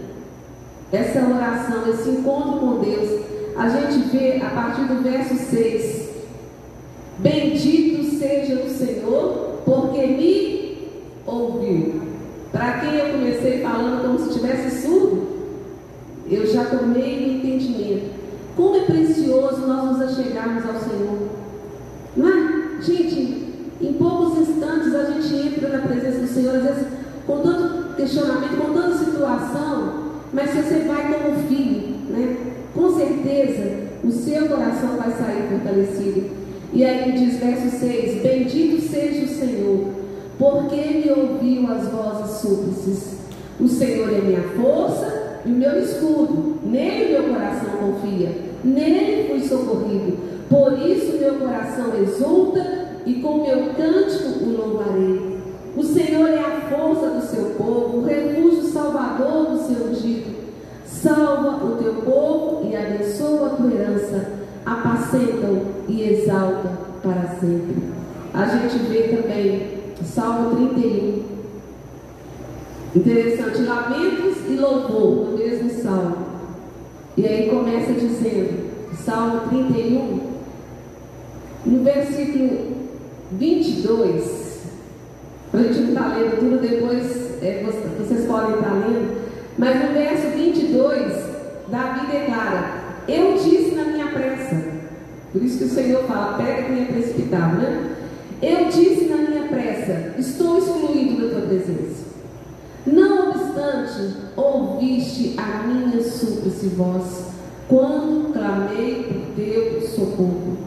essa 0.92 1.20
oração, 1.20 1.88
esse 1.90 2.08
encontro 2.10 2.60
com 2.60 2.80
Deus. 2.80 3.24
A 3.56 3.68
gente 3.68 4.08
vê 4.08 4.42
a 4.42 4.50
partir 4.50 4.82
do 4.82 5.02
verso 5.02 5.34
6: 5.36 6.08
Bendito 7.18 8.04
seja 8.16 8.62
o 8.62 8.70
Senhor, 8.70 9.60
porque 9.64 10.06
me 10.06 10.90
ouviu. 11.26 12.03
Para 12.54 12.78
quem 12.78 12.94
eu 12.94 13.18
comecei 13.18 13.62
falando 13.62 14.02
como 14.02 14.16
se 14.16 14.28
estivesse 14.28 14.82
surdo, 14.82 15.26
eu 16.30 16.46
já 16.46 16.66
tomei 16.66 17.18
o 17.18 17.32
entendimento. 17.32 18.12
Como 18.54 18.76
é 18.76 18.84
precioso 18.84 19.66
nós 19.66 19.84
nos 19.84 20.00
achegarmos 20.02 20.64
ao 20.64 20.78
Senhor. 20.80 21.18
Não 22.16 22.28
é? 22.28 22.80
Gente, 22.80 23.54
em 23.80 23.92
poucos 23.94 24.48
instantes 24.48 24.94
a 24.94 25.10
gente 25.10 25.34
entra 25.34 25.68
na 25.68 25.84
presença 25.84 26.20
do 26.20 26.28
Senhor, 26.28 26.54
às 26.54 26.62
vezes 26.62 26.86
com 27.26 27.40
tanto 27.40 27.96
questionamento, 27.96 28.56
com 28.56 28.72
tanta 28.72 28.98
situação, 28.98 29.94
mas 30.32 30.50
se 30.50 30.62
você 30.62 30.78
vai 30.86 31.12
como 31.12 31.48
filho, 31.48 31.96
né? 32.08 32.36
Com 32.72 32.96
certeza 32.96 33.84
o 34.04 34.12
seu 34.12 34.46
coração 34.46 34.96
vai 34.96 35.10
sair 35.10 35.48
fortalecido. 35.48 36.30
E 36.72 36.84
aí 36.84 37.10
diz 37.12 37.36
verso 37.40 37.76
6: 37.80 38.22
Bendito 38.22 38.80
seja 38.80 39.24
o 39.24 39.28
Senhor 39.28 40.03
porque 40.38 40.76
me 40.76 41.10
ouviu 41.10 41.70
as 41.72 41.88
vozes 41.88 42.38
súplices. 42.38 43.14
O 43.60 43.68
Senhor 43.68 44.12
é 44.12 44.20
minha 44.20 44.42
força 44.56 45.40
e 45.44 45.48
o 45.48 45.54
meu 45.54 45.78
escudo. 45.78 46.58
Nele 46.64 47.12
meu 47.12 47.34
coração 47.34 47.70
confia. 47.78 48.30
Nele 48.64 49.28
fui 49.28 49.48
socorrido. 49.48 50.18
Por 50.48 50.72
isso 50.86 51.18
meu 51.18 51.34
coração 51.34 51.92
exulta 52.00 52.84
e 53.06 53.14
com 53.14 53.42
meu 53.42 53.74
cântico 53.74 54.44
o 54.44 54.56
louvarei. 54.56 55.34
O 55.76 55.82
Senhor 55.82 56.28
é 56.28 56.38
a 56.38 56.60
força 56.70 57.08
do 57.10 57.22
seu 57.22 57.44
povo, 57.56 57.98
o 57.98 58.04
refúgio 58.04 58.62
salvador 58.62 59.50
do 59.50 59.58
seu 59.58 59.86
ungido. 59.86 60.34
Salva 60.86 61.64
o 61.64 61.76
teu 61.76 61.94
povo 61.94 62.68
e 62.68 62.76
abençoa 62.76 63.46
a 63.46 63.50
tua 63.50 63.72
herança. 63.72 64.30
Apacenta-o 64.64 65.66
e 65.88 66.02
exalta 66.02 66.70
para 67.02 67.36
sempre. 67.38 67.82
A 68.32 68.46
gente 68.46 68.78
vê 68.86 69.16
também 69.16 69.83
Salmo 70.02 70.56
31. 70.56 71.22
Interessante, 72.96 73.62
lamentos 73.62 74.38
e 74.48 74.56
louvor 74.56 75.30
no 75.30 75.38
mesmo 75.38 75.70
salmo. 75.70 76.16
E 77.16 77.26
aí 77.26 77.48
começa 77.48 77.92
dizendo, 77.92 78.70
Salmo 79.04 79.48
31, 79.48 80.20
no 81.66 81.84
versículo 81.84 82.74
22, 83.32 84.62
para 85.50 85.60
a 85.60 85.62
gente 85.64 85.80
não 85.80 85.88
estar 85.90 86.10
tá 86.10 86.16
lendo 86.16 86.38
tudo, 86.38 86.60
depois 86.60 87.42
é, 87.42 87.64
vocês 87.98 88.26
podem 88.26 88.54
estar 88.56 88.70
tá 88.70 88.74
lendo, 88.74 89.24
mas 89.58 89.82
no 89.82 89.92
verso 89.92 90.36
22, 90.36 91.12
Davi 91.68 92.06
declara: 92.06 92.82
Eu 93.08 93.34
disse 93.34 93.74
na 93.74 93.84
minha 93.84 94.06
pressa, 94.06 94.62
por 95.32 95.42
isso 95.42 95.58
que 95.58 95.64
o 95.64 95.68
Senhor 95.68 96.04
fala, 96.04 96.38
pega 96.38 96.62
quem 96.64 96.82
é 96.82 96.86
precipitado, 96.86 97.56
né? 97.56 97.96
Eu 98.42 98.66
disse 98.66 99.06
na 99.06 99.16
minha 99.16 99.33
pressa: 99.48 100.14
Estou 100.18 100.58
excluído 100.58 101.22
da 101.22 101.34
tua 101.34 101.46
presença. 101.46 102.04
Não 102.86 103.30
obstante, 103.30 104.16
ouviste 104.36 105.34
a 105.38 105.66
minha 105.66 106.02
súplice 106.02 106.68
voz, 106.68 107.28
quando 107.68 108.32
clamei 108.32 109.04
por 109.04 109.34
teu 109.34 109.80
socorro. 109.88 110.58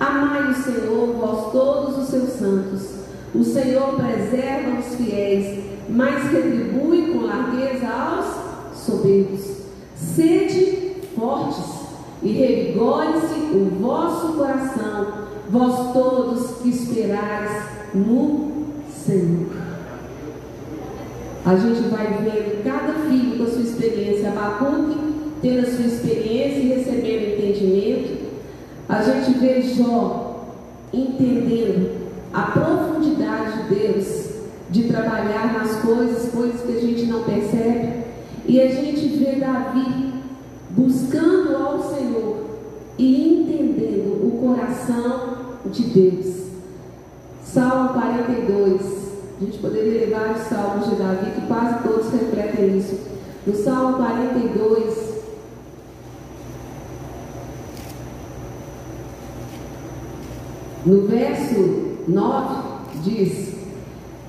Amai 0.00 0.50
o 0.50 0.54
Senhor, 0.54 1.12
vós 1.18 1.52
todos 1.52 1.98
os 1.98 2.08
seus 2.08 2.30
santos. 2.30 2.98
O 3.34 3.44
Senhor 3.44 3.94
preserva 3.96 4.78
os 4.78 4.94
fiéis, 4.94 5.64
mas 5.88 6.30
retribui 6.30 7.12
com 7.12 7.26
largueza 7.26 7.86
aos 7.86 8.78
soberbos. 8.78 9.58
Sede 9.94 10.96
fortes 11.14 11.64
e 12.22 12.32
revigore-se 12.32 13.56
o 13.56 13.70
vosso 13.80 14.32
coração 14.34 15.28
vós 15.50 15.92
todos 15.92 16.58
que 16.58 16.68
esperais 16.68 17.77
no 17.94 18.52
Senhor. 19.04 19.46
A 21.44 21.56
gente 21.56 21.88
vai 21.88 22.06
vendo 22.22 22.62
cada 22.62 22.92
filho 23.08 23.38
com 23.38 23.44
a 23.44 23.46
sua 23.46 23.62
experiência, 23.62 24.28
Abacuque 24.28 25.08
tendo 25.40 25.66
a 25.66 25.70
sua 25.70 25.86
experiência 25.86 26.58
e 26.58 26.68
recebendo 26.68 27.38
entendimento. 27.38 28.28
A 28.88 29.02
gente 29.02 29.38
vê 29.38 29.62
Jó 29.62 30.46
entendendo 30.92 31.90
a 32.32 32.42
profundidade 32.42 33.62
de 33.62 33.74
Deus 33.74 34.28
de 34.70 34.84
trabalhar 34.84 35.58
nas 35.58 35.76
coisas, 35.76 36.30
coisas 36.30 36.60
que 36.60 36.76
a 36.76 36.80
gente 36.80 37.06
não 37.06 37.22
percebe. 37.22 38.04
E 38.46 38.60
a 38.60 38.68
gente 38.68 39.08
vê 39.18 39.36
Davi 39.36 40.14
buscando 40.70 41.56
ao 41.56 41.94
Senhor 41.94 42.44
e 42.98 43.40
entendendo 43.40 44.26
o 44.26 44.38
coração 44.40 45.38
de 45.70 45.82
Deus. 45.84 46.47
42. 48.18 49.08
A 49.40 49.44
gente 49.44 49.58
poderia 49.58 50.06
levar 50.06 50.34
os 50.34 50.42
salmos 50.42 50.90
de 50.90 50.96
Davi, 50.96 51.30
que 51.30 51.46
quase 51.46 51.82
todos 51.82 52.10
refletem 52.10 52.76
isso. 52.76 52.98
No 53.46 53.54
Salmo 53.54 53.96
42, 53.98 55.22
no 60.84 61.06
verso 61.06 61.96
9, 62.08 62.56
diz: 63.04 63.54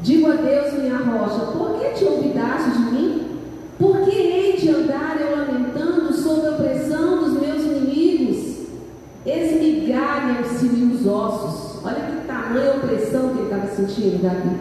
Digo 0.02 0.32
a 0.32 0.36
Deus, 0.36 0.74
minha 0.74 0.98
rocha, 0.98 1.52
por 1.58 1.80
que 1.80 1.90
te 1.90 2.06
olvidaste 2.06 2.70
de 2.72 2.92
mim? 2.92 3.26
Por 3.80 4.02
que 4.02 4.12
hei 4.12 4.58
de 4.58 4.70
andar 4.70 5.20
eu 5.20 5.38
lamentando 5.38 6.14
sob 6.14 6.46
a 6.46 6.52
opressão 6.52 7.24
dos 7.24 7.42
meus 7.42 7.64
inimigos? 7.64 8.68
Esmigalham-se-me 9.26 10.94
os 10.94 11.08
ossos 11.08 11.59
Sentindo, 13.80 14.22
Davi. 14.22 14.58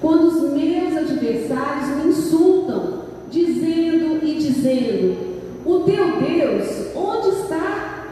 Quando 0.00 0.28
os 0.28 0.52
meus 0.52 0.96
adversários 0.96 1.88
me 1.96 2.10
insultam, 2.10 3.00
dizendo 3.28 4.24
e 4.24 4.34
dizendo: 4.36 5.16
O 5.64 5.80
teu 5.80 6.20
Deus, 6.20 6.94
onde 6.94 7.28
está? 7.40 8.04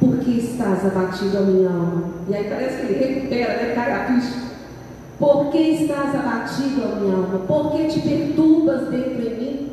Porque 0.00 0.30
estás 0.30 0.86
abatido 0.86 1.38
a 1.38 1.40
minha 1.42 1.68
alma. 1.68 2.10
E 2.28 2.34
aí 2.34 2.44
parece 2.48 2.78
que 2.78 2.92
ele 2.92 3.04
recupera, 3.04 3.52
né? 3.54 3.72
Cai 3.76 3.92
a. 3.92 4.06
Por 5.20 5.50
que 5.50 5.58
estás 5.58 6.14
abatido, 6.14 6.82
a 6.82 6.96
minha 6.96 7.14
alma? 7.14 7.38
Por 7.46 7.72
que 7.72 7.86
te 7.86 8.00
perturbas 8.00 8.88
dentro 8.88 9.22
de 9.22 9.30
mim? 9.30 9.70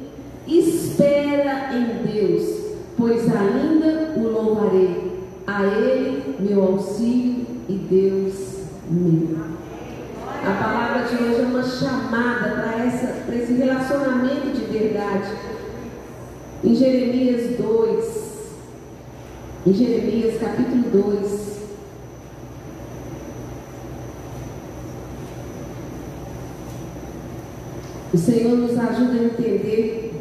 Espera 0.48 1.72
em 1.74 2.06
Deus, 2.06 2.44
pois 2.96 3.24
ainda 3.36 4.14
o 4.16 4.28
louvarei. 4.28 5.12
A 5.48 5.64
Ele, 5.64 6.36
meu 6.40 6.64
auxílio 6.64 7.46
e 7.68 7.74
Deus 7.74 8.53
A 8.86 10.52
palavra 10.62 11.08
de 11.08 11.16
hoje 11.16 11.42
é 11.42 11.46
uma 11.46 11.64
chamada 11.64 12.50
para 13.26 13.36
esse 13.36 13.54
relacionamento 13.54 14.52
de 14.52 14.66
verdade. 14.78 15.32
Em 16.62 16.76
Jeremias 16.76 17.58
2, 17.58 18.34
em 19.68 19.74
Jeremias 19.74 20.38
capítulo 20.38 21.14
2, 21.14 21.54
O 28.14 28.18
Senhor 28.18 28.56
nos 28.56 28.78
ajuda 28.78 29.14
a 29.14 29.24
entender 29.24 30.14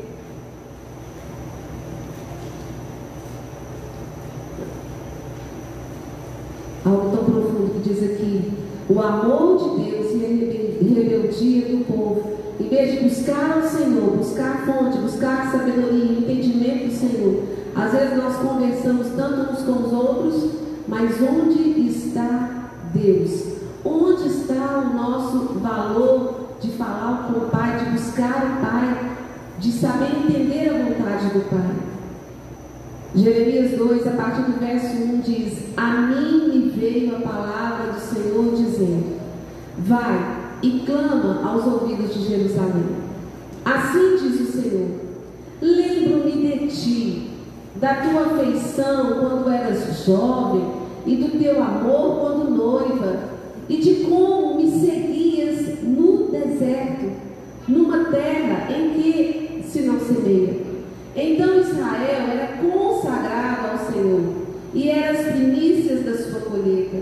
algo 6.86 7.16
tão 7.16 7.41
profundo 7.53 7.82
que 7.82 7.88
diz 7.88 8.03
aqui: 8.03 8.53
o 8.88 9.00
amor 9.00 9.59
de 9.59 9.84
Deus 9.84 10.12
e 10.12 10.24
a 10.24 10.94
rebeldia 10.94 11.68
do 11.68 11.84
povo. 11.84 12.32
Em 12.59 12.68
vez 12.68 12.92
de 12.92 13.09
buscar 13.09 13.59
o 13.59 13.68
Senhor, 13.68 14.16
buscar 14.16 14.50
a 14.50 14.66
fonte, 14.66 14.98
buscar 14.98 15.42
a 15.42 15.50
sabedoria, 15.50 16.18
entendimento 16.18 16.86
do 16.86 16.92
Senhor, 16.92 17.42
às 17.74 17.92
vezes 17.92 18.16
nós 18.16 18.36
conversamos 18.36 19.09
tanto 19.16 19.53
uns 19.53 19.62
com 19.62 19.72
os 19.84 19.92
outros, 19.92 20.50
mas 20.86 21.16
onde 21.20 21.88
está 21.88 22.70
Deus? 22.94 23.53
Onde 23.84 24.28
está 24.28 24.78
o 24.78 24.96
nosso 24.96 25.59
valor 25.59 26.57
de 26.61 26.70
falar 26.72 27.28
com 27.28 27.40
o 27.40 27.48
Pai, 27.48 27.78
de 27.78 27.90
buscar 27.90 28.59
o 28.61 28.64
Pai, 28.64 29.16
de 29.59 29.72
saber 29.72 30.11
entender 30.24 30.68
a 30.68 30.84
vontade 30.84 31.26
do 31.34 31.48
Pai. 31.50 31.91
Jeremias 33.14 33.72
2, 33.76 34.06
a 34.06 34.10
partir 34.12 34.50
do 34.50 34.58
verso 34.58 34.96
1 34.96 35.20
diz: 35.20 35.64
A 35.76 36.00
mim 36.00 36.48
me 36.48 36.70
veio 36.70 37.16
a 37.16 37.20
palavra 37.20 37.92
do 37.92 38.00
Senhor 38.00 38.54
dizendo: 38.54 39.20
Vai 39.78 40.42
e 40.62 40.82
clama 40.86 41.42
aos 41.46 41.66
ouvidos 41.66 42.14
de 42.14 42.26
Jerusalém. 42.26 42.86
Assim 43.66 44.16
diz 44.16 44.40
o 44.40 44.52
Senhor: 44.52 44.88
Lembro-me 45.60 46.30
de 46.30 46.66
ti, 46.68 47.30
da 47.76 47.96
tua 47.96 48.22
afeição 48.22 49.18
quando 49.20 49.50
eras 49.50 50.04
jovem, 50.06 50.64
e 51.04 51.16
do 51.16 51.38
teu 51.38 51.62
amor 51.62 52.18
quando 52.20 52.50
noiva, 52.50 53.24
e 53.68 53.76
de 53.76 54.04
como 54.04 54.56
me 54.56 54.70
seguias 54.70 55.82
no 55.82 56.28
deserto, 56.28 57.10
numa 57.68 58.04
terra 58.04 58.72
em 58.72 58.90
que 58.94 59.64
se 59.66 59.82
não 59.82 60.00
semeia. 60.00 60.72
Então 61.14 61.60
Israel 61.60 62.26
era 62.30 62.56
consagrado 62.56 63.72
ao 63.72 63.92
Senhor 63.92 64.20
e 64.74 64.88
era 64.88 65.12
as 65.12 65.32
primícias 65.32 66.04
da 66.04 66.16
sua 66.16 66.40
colheita. 66.40 66.96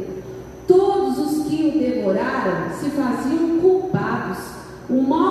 Todos 0.66 1.18
os 1.18 1.46
que 1.46 1.68
o 1.68 1.78
devoraram 1.78 2.70
se 2.78 2.90
faziam 2.90 3.58
culpados. 3.58 4.38
O 4.88 5.02
mal 5.02 5.29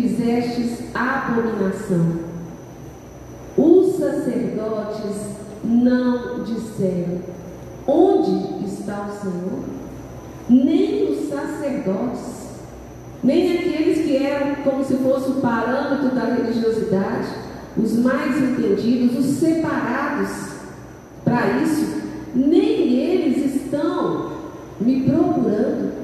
fizestes 0.00 0.94
abominação. 0.94 2.30
Os 3.56 3.96
sacerdotes 3.96 5.36
não 5.62 6.42
disseram: 6.44 7.20
Onde 7.86 8.64
está 8.64 9.08
o 9.08 9.20
Senhor? 9.20 9.64
Nem 10.48 11.10
os 11.10 11.28
sacerdotes, 11.28 12.48
nem 13.22 13.58
aqueles 13.58 14.04
que 14.04 14.16
eram 14.16 14.56
como 14.64 14.84
se 14.84 14.96
fosse 14.96 15.30
o 15.30 15.40
parâmetro 15.40 16.14
da 16.14 16.24
religiosidade, 16.24 17.28
os 17.76 17.96
mais 17.98 18.36
entendidos, 18.36 19.18
os 19.18 19.36
separados 19.36 20.30
para 21.24 21.60
isso, 21.62 22.02
nem 22.34 22.94
eles 22.94 23.54
estão 23.54 24.32
me 24.80 25.02
procurando, 25.02 25.99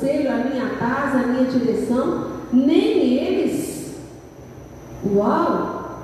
conselho, 0.00 0.32
a 0.32 0.36
minha 0.36 0.66
paz, 0.78 1.14
a 1.14 1.26
minha 1.26 1.44
direção, 1.44 2.30
nem 2.52 3.18
eles. 3.18 3.96
Uau! 5.14 6.00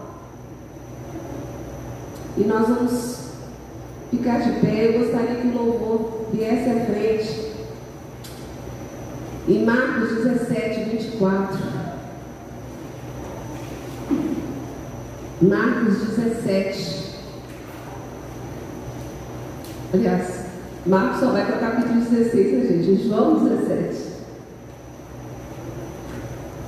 E 2.36 2.44
nós 2.44 2.68
vamos 2.68 3.30
ficar 4.10 4.40
de 4.40 4.60
pé. 4.60 4.88
Eu 4.88 4.98
gostaria 5.00 5.36
que 5.36 5.48
o 5.48 5.54
louvor 5.54 6.26
viesse 6.32 6.68
à 6.68 6.84
frente. 6.84 7.52
Em 9.48 9.64
Marcos 9.64 10.24
17, 10.24 10.90
24. 10.90 11.58
Marcos 15.40 15.98
17. 16.16 17.06
Aliás, 19.94 20.45
Marcos 20.86 21.18
só 21.18 21.32
vai 21.32 21.44
para 21.44 21.56
o 21.56 21.60
capítulo 21.60 22.00
16, 22.00 22.52
né, 22.52 22.82
gente? 22.82 23.08
João 23.08 23.44
17. 23.44 24.06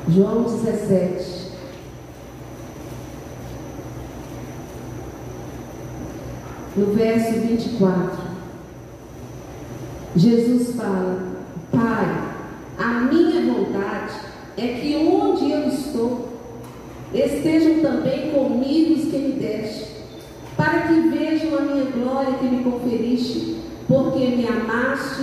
João 0.09 0.43
17. 0.43 1.39
No 6.77 6.87
verso 6.95 7.33
24, 7.41 8.19
Jesus 10.17 10.75
fala: 10.75 11.19
Pai, 11.71 12.29
a 12.77 13.01
minha 13.13 13.53
vontade 13.53 14.15
é 14.57 14.67
que 14.81 14.97
onde 14.97 15.53
eu 15.53 15.69
estou, 15.69 16.29
estejam 17.15 17.81
também 17.81 18.33
comigo 18.33 18.95
os 18.95 19.09
que 19.09 19.19
me 19.19 19.33
deste, 19.35 19.97
para 20.57 20.89
que 20.89 21.09
vejam 21.09 21.57
a 21.57 21.63
minha 21.63 21.85
glória 21.85 22.35
que 22.35 22.47
me 22.47 22.65
conferiste, 22.65 23.59
porque 23.89 24.27
me 24.37 24.47
amaste 24.47 25.23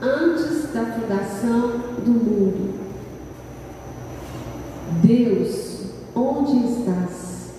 antes 0.00 0.72
da 0.72 0.86
fundação 0.86 1.80
do 2.04 2.10
mundo. 2.12 2.74
Deus, 5.02 5.86
onde 6.14 6.64
estás? 6.64 7.50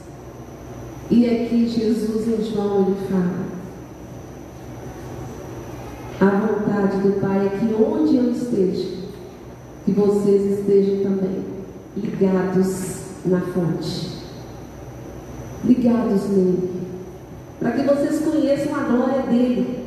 E 1.11 1.29
aqui 1.29 1.67
Jesus 1.67 2.27
em 2.27 2.43
João 2.43 2.87
ele 2.87 2.95
fala: 3.09 3.45
A 6.21 6.37
vontade 6.47 6.97
do 6.99 7.19
Pai 7.19 7.47
é 7.47 7.49
que 7.49 7.73
onde 7.75 8.15
eu 8.15 8.31
esteja, 8.31 8.95
que 9.83 9.91
vocês 9.91 10.59
estejam 10.59 11.03
também 11.03 11.43
ligados 11.97 13.01
na 13.25 13.41
fonte, 13.41 14.23
ligados 15.65 16.29
nele, 16.29 16.69
para 17.59 17.71
que 17.73 17.83
vocês 17.83 18.21
conheçam 18.21 18.73
a 18.73 18.83
glória 18.83 19.21
dele, 19.23 19.84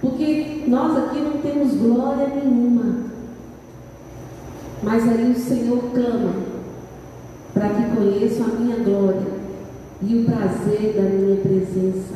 porque 0.00 0.64
nós 0.66 0.96
aqui 0.96 1.20
não 1.20 1.40
temos 1.40 1.74
glória 1.74 2.28
nenhuma, 2.28 3.06
mas 4.82 5.08
aí 5.08 5.30
o 5.30 5.38
Senhor 5.38 5.90
clama 5.92 6.32
para 7.54 7.68
que 7.70 7.96
conheçam 7.96 8.46
a 8.46 8.60
minha 8.60 8.76
glória 8.76 9.36
e 10.02 10.16
o 10.16 10.24
prazer 10.26 10.92
da 10.94 11.02
minha 11.02 11.36
presença. 11.40 12.14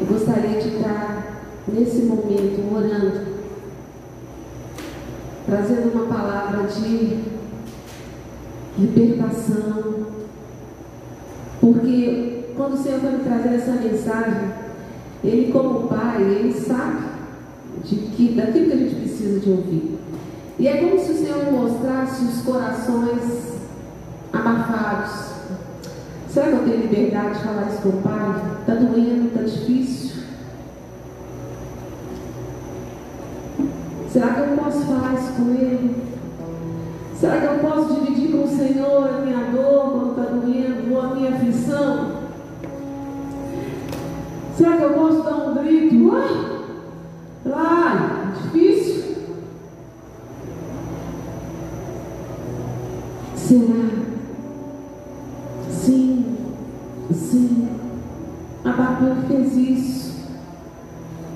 Eu 0.00 0.06
gostaria 0.06 0.60
de 0.60 0.76
estar 0.76 1.44
nesse 1.68 2.02
momento 2.02 2.74
orando, 2.74 3.26
trazendo 5.46 5.92
uma 5.92 6.06
palavra 6.12 6.66
de 6.66 7.18
libertação, 8.78 10.06
porque 11.60 12.52
quando 12.56 12.74
o 12.74 12.76
Senhor 12.76 12.96
está 12.96 13.10
me 13.10 13.24
trazendo 13.24 13.54
essa 13.54 13.72
mensagem, 13.72 14.59
Ele 15.22 15.52
como 15.52 15.88
Pai, 15.88 16.22
Ele 16.22 16.52
sabe 16.52 17.04
de 17.84 17.96
que, 17.96 18.34
daquilo 18.34 18.66
que 18.66 18.72
a 18.72 18.76
gente 18.76 18.94
precisa 18.94 19.40
de 19.40 19.50
ouvir. 19.50 19.98
E 20.58 20.68
é 20.68 20.76
como 20.78 20.98
se 20.98 21.12
o 21.12 21.16
Senhor 21.16 21.52
mostrasse 21.52 22.24
os 22.24 22.42
corações 22.42 23.54
abafados, 24.32 25.30
Será 26.30 26.46
que 26.46 26.52
eu 26.52 26.62
tenho 26.62 26.82
liberdade 26.82 27.38
de 27.38 27.44
falar 27.44 27.66
isso 27.66 27.82
com 27.82 27.88
o 27.88 28.02
pai? 28.02 28.40
Está 28.60 28.74
doendo, 28.74 29.26
está 29.26 29.42
difícil. 29.42 30.22
Será 34.12 34.34
que 34.34 34.40
eu 34.40 34.56
posso 34.56 34.80
falar 34.82 35.14
isso 35.14 35.32
com 35.32 35.50
ele? 35.50 35.96
Será 37.18 37.40
que 37.40 37.46
eu 37.46 37.58
posso 37.58 37.94
dividir 37.94 38.30
com 38.30 38.44
o 38.44 38.48
Senhor 38.48 39.08
a 39.08 39.20
minha 39.22 39.50
dor 39.50 39.90
quando 39.90 40.10
está 40.10 40.32
doendo, 40.32 40.94
ou 40.94 41.02
a 41.02 41.14
minha 41.16 41.34
aflição? 41.34 42.19
Será 44.60 44.76
que 44.76 44.82
eu 44.82 44.92
posso 44.92 45.22
dar 45.22 45.36
um 45.36 45.54
grito? 45.54 46.12
Ah, 46.14 47.56
ah 47.56 48.32
difícil. 48.42 49.16
Será? 53.34 53.90
Abacuque 58.62 59.28
fez 59.28 59.56
isso. 59.56 60.28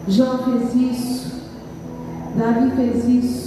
Jó 0.06 0.38
fez 0.44 0.74
isso. 0.74 1.40
Davi 2.36 2.76
fez 2.76 3.08
isso. 3.08 3.43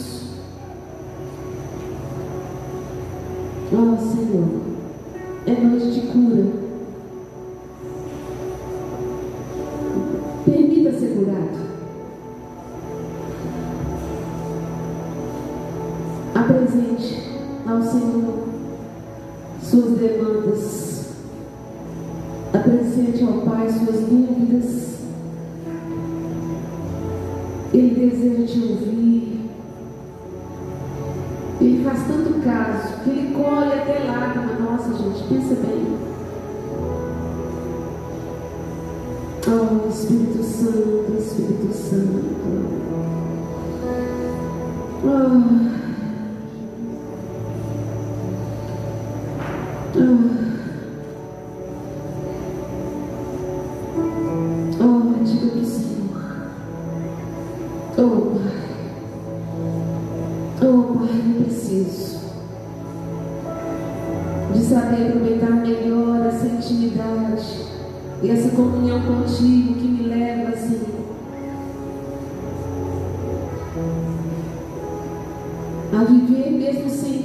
Espírito 39.97 40.43
Santo, 40.43 41.17
Espírito 41.17 41.73
Santo. 41.73 42.06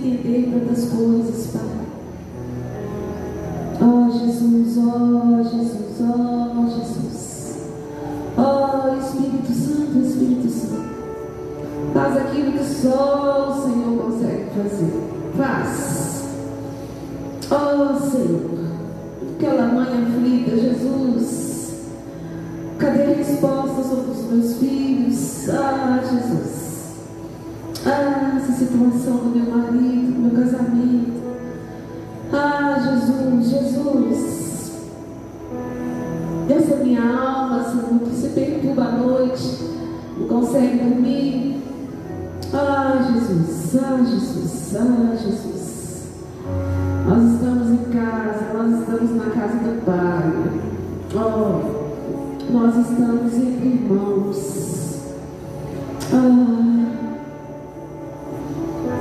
Entender 0.08 0.50
tantas 0.52 0.84
coisas, 0.86 1.46
Pai. 1.48 1.62
Oh 3.80 4.10
Jesus, 4.10 4.76
oh 4.78 5.42
Jesus, 5.42 6.00
oh 6.00 6.68
Jesus. 6.68 7.56
Oh 8.36 8.98
Espírito 8.98 9.52
Santo, 9.52 9.98
Espírito 10.06 10.48
Santo. 10.48 10.92
Faz 11.94 12.16
aquilo 12.16 12.52
que 12.52 12.64
só 12.64 13.50
o 13.50 13.62
Senhor 13.62 14.02
consegue 14.02 14.50
fazer. 14.50 14.92
Faz. 15.36 16.24
Oh 17.50 18.10
Senhor 18.10 18.52
aquela 19.42 19.66
mãe 19.66 20.04
aflita, 20.04 20.56
Jesus, 20.56 21.74
cadê 22.78 23.02
a 23.02 23.16
resposta 23.16 23.82
sobre 23.82 24.10
os 24.12 24.30
meus 24.30 24.56
filhos? 24.58 25.48
Ah, 25.48 26.00
Jesus, 26.08 26.94
ah, 27.84 28.36
essa 28.36 28.52
situação 28.52 29.01
Senhor, 37.72 38.00
que 38.00 38.14
se 38.14 38.28
perturba 38.28 38.84
à 38.84 38.92
noite, 38.92 39.58
não 40.18 40.28
consegue 40.28 40.78
dormir, 40.78 41.62
ah, 42.52 43.08
Jesus, 43.10 43.76
ah, 43.82 44.04
Jesus, 44.04 44.76
ah, 44.76 45.16
Jesus. 45.16 45.62
Nós 47.08 47.32
estamos 47.32 47.70
em 47.70 47.84
casa, 47.90 48.52
nós 48.52 48.80
estamos 48.80 49.10
na 49.16 49.30
casa 49.30 49.58
do 49.58 49.84
Pai. 49.86 50.32
Oh, 51.14 52.52
nós 52.52 52.76
estamos 52.76 53.34
entre 53.34 53.68
irmãos. 53.68 54.98
Ah, 56.12 56.82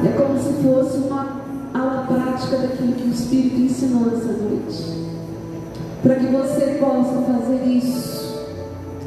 é 0.06 0.10
como 0.14 0.40
se 0.40 0.54
fosse 0.64 0.98
uma 1.08 1.42
aula 1.74 2.08
prática 2.08 2.58
daquilo 2.58 2.94
que 2.94 3.04
o 3.04 3.12
Espírito 3.12 3.62
ensinou 3.62 4.08
essa 4.14 4.32
noite. 4.32 5.02
Para 6.02 6.16
que 6.16 6.26
você 6.28 6.78
possa 6.80 7.22
fazer 7.22 7.64
isso, 7.68 8.11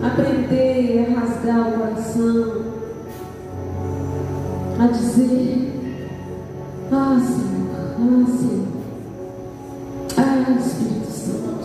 aprender 0.07 1.07
a 1.07 1.21
rasgar 1.21 1.69
o 1.69 1.73
coração, 1.73 2.65
a 4.79 4.87
dizer: 4.89 5.73
Ah, 6.93 7.19
Senhor, 7.21 7.97
ah, 7.99 8.27
Senhor, 8.27 8.67
ah, 10.17 10.59
Espírito 10.61 11.11
Santo, 11.11 11.65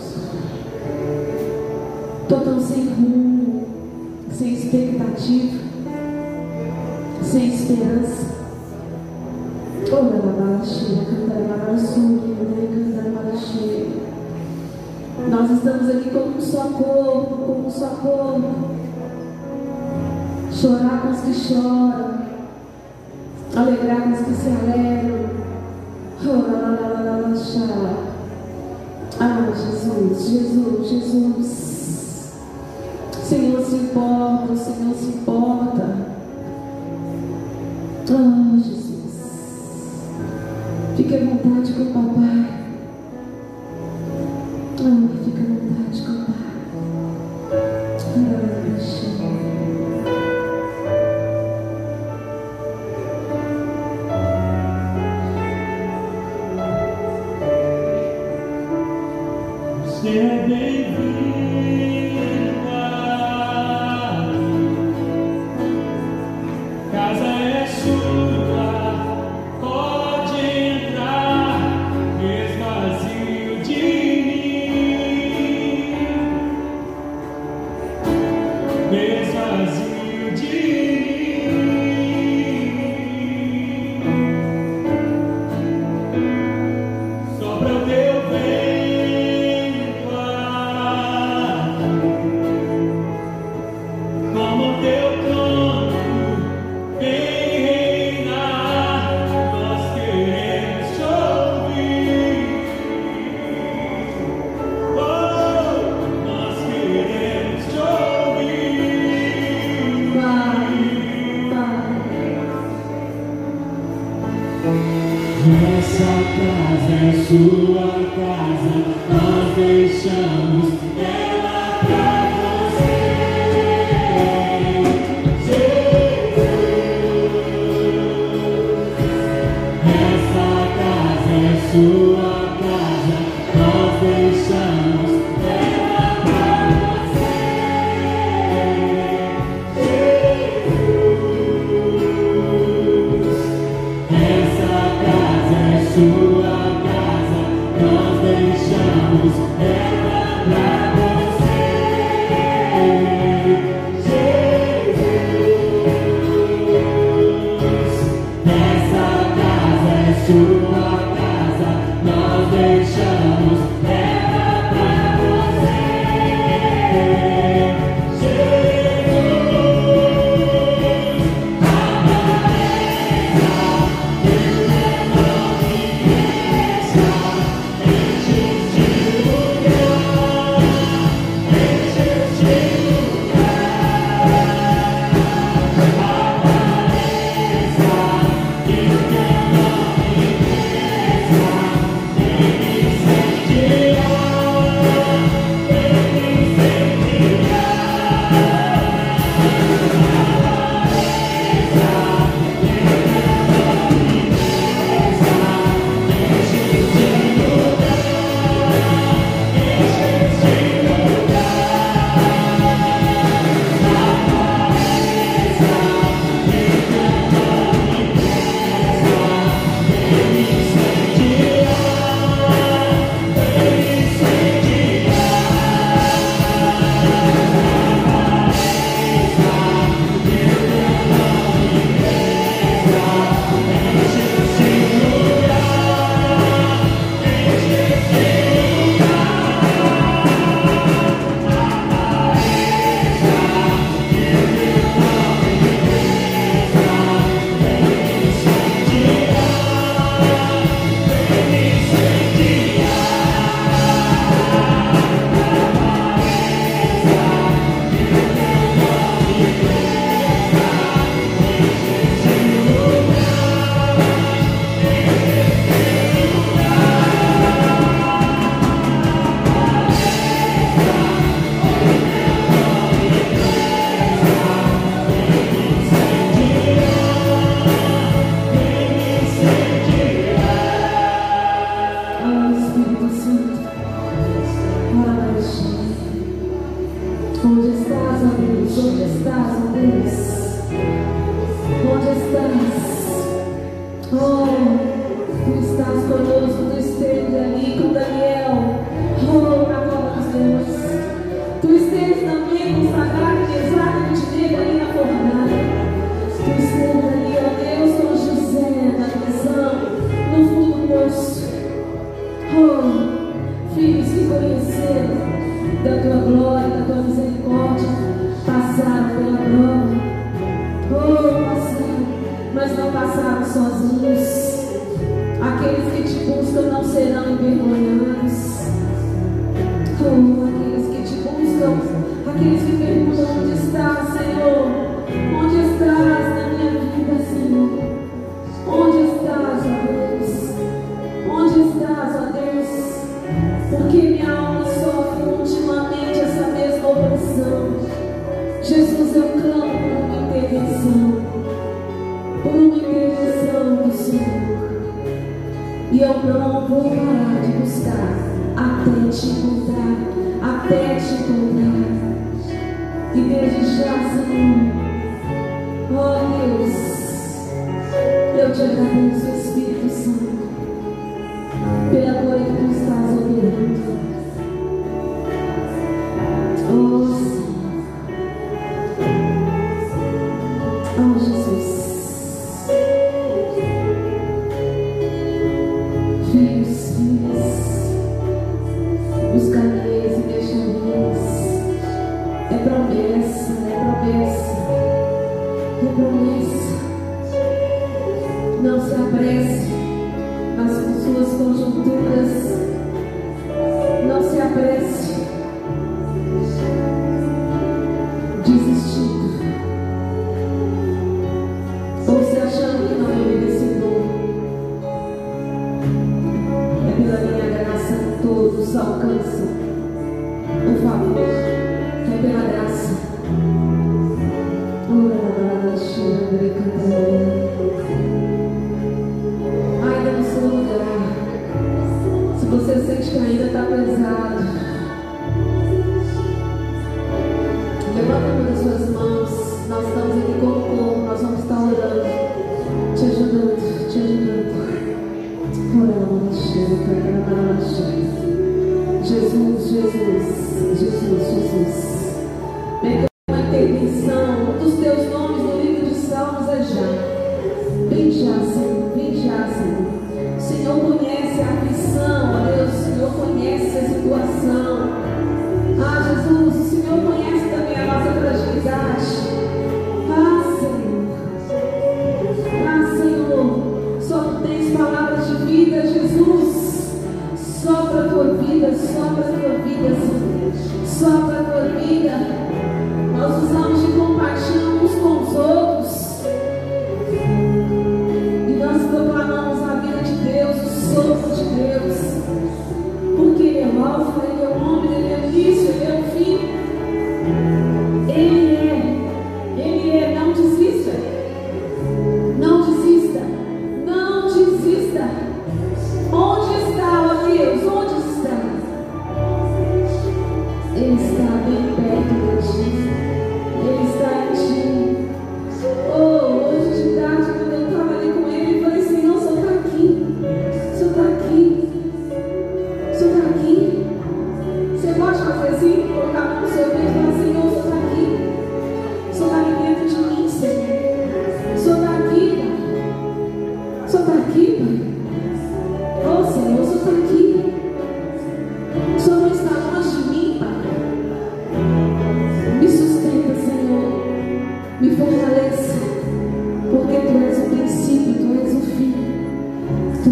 estou 2.22 2.40
tão 2.40 2.60
sem 2.60 2.88
rumo, 2.88 3.66
sem 4.32 4.54
expectativa, 4.54 5.60
sem 7.22 7.54
esperança. 7.54 8.30
Nós 15.30 15.48
estamos 15.50 15.88
aqui 15.88 16.10
como 16.10 16.36
um 16.36 16.40
só 16.40 16.64
corpo, 16.64 16.99
Chorar 20.60 21.00
com 21.00 21.08
os 21.08 21.20
que 21.20 21.32
choram, 21.32 22.18
alegrar 23.56 24.02
com 24.02 24.12
os 24.12 24.18
que 24.18 24.34
se 24.34 24.48
alegram. 24.50 25.30
Ah, 29.18 29.52
Jesus, 29.56 30.28
Jesus, 30.28 30.88
Jesus. 30.88 32.32
Senhor 33.22 33.64
se 33.64 33.74
importa, 33.76 34.54
Senhor 34.54 34.94
se 34.94 35.06
importa. 35.06 35.96
Ah, 38.10 38.58
Jesus. 38.58 40.10
Fique 40.94 41.14
à 41.14 41.18
vontade 41.20 41.72
com 41.72 41.82
o 41.84 41.86
papai. 41.86 42.29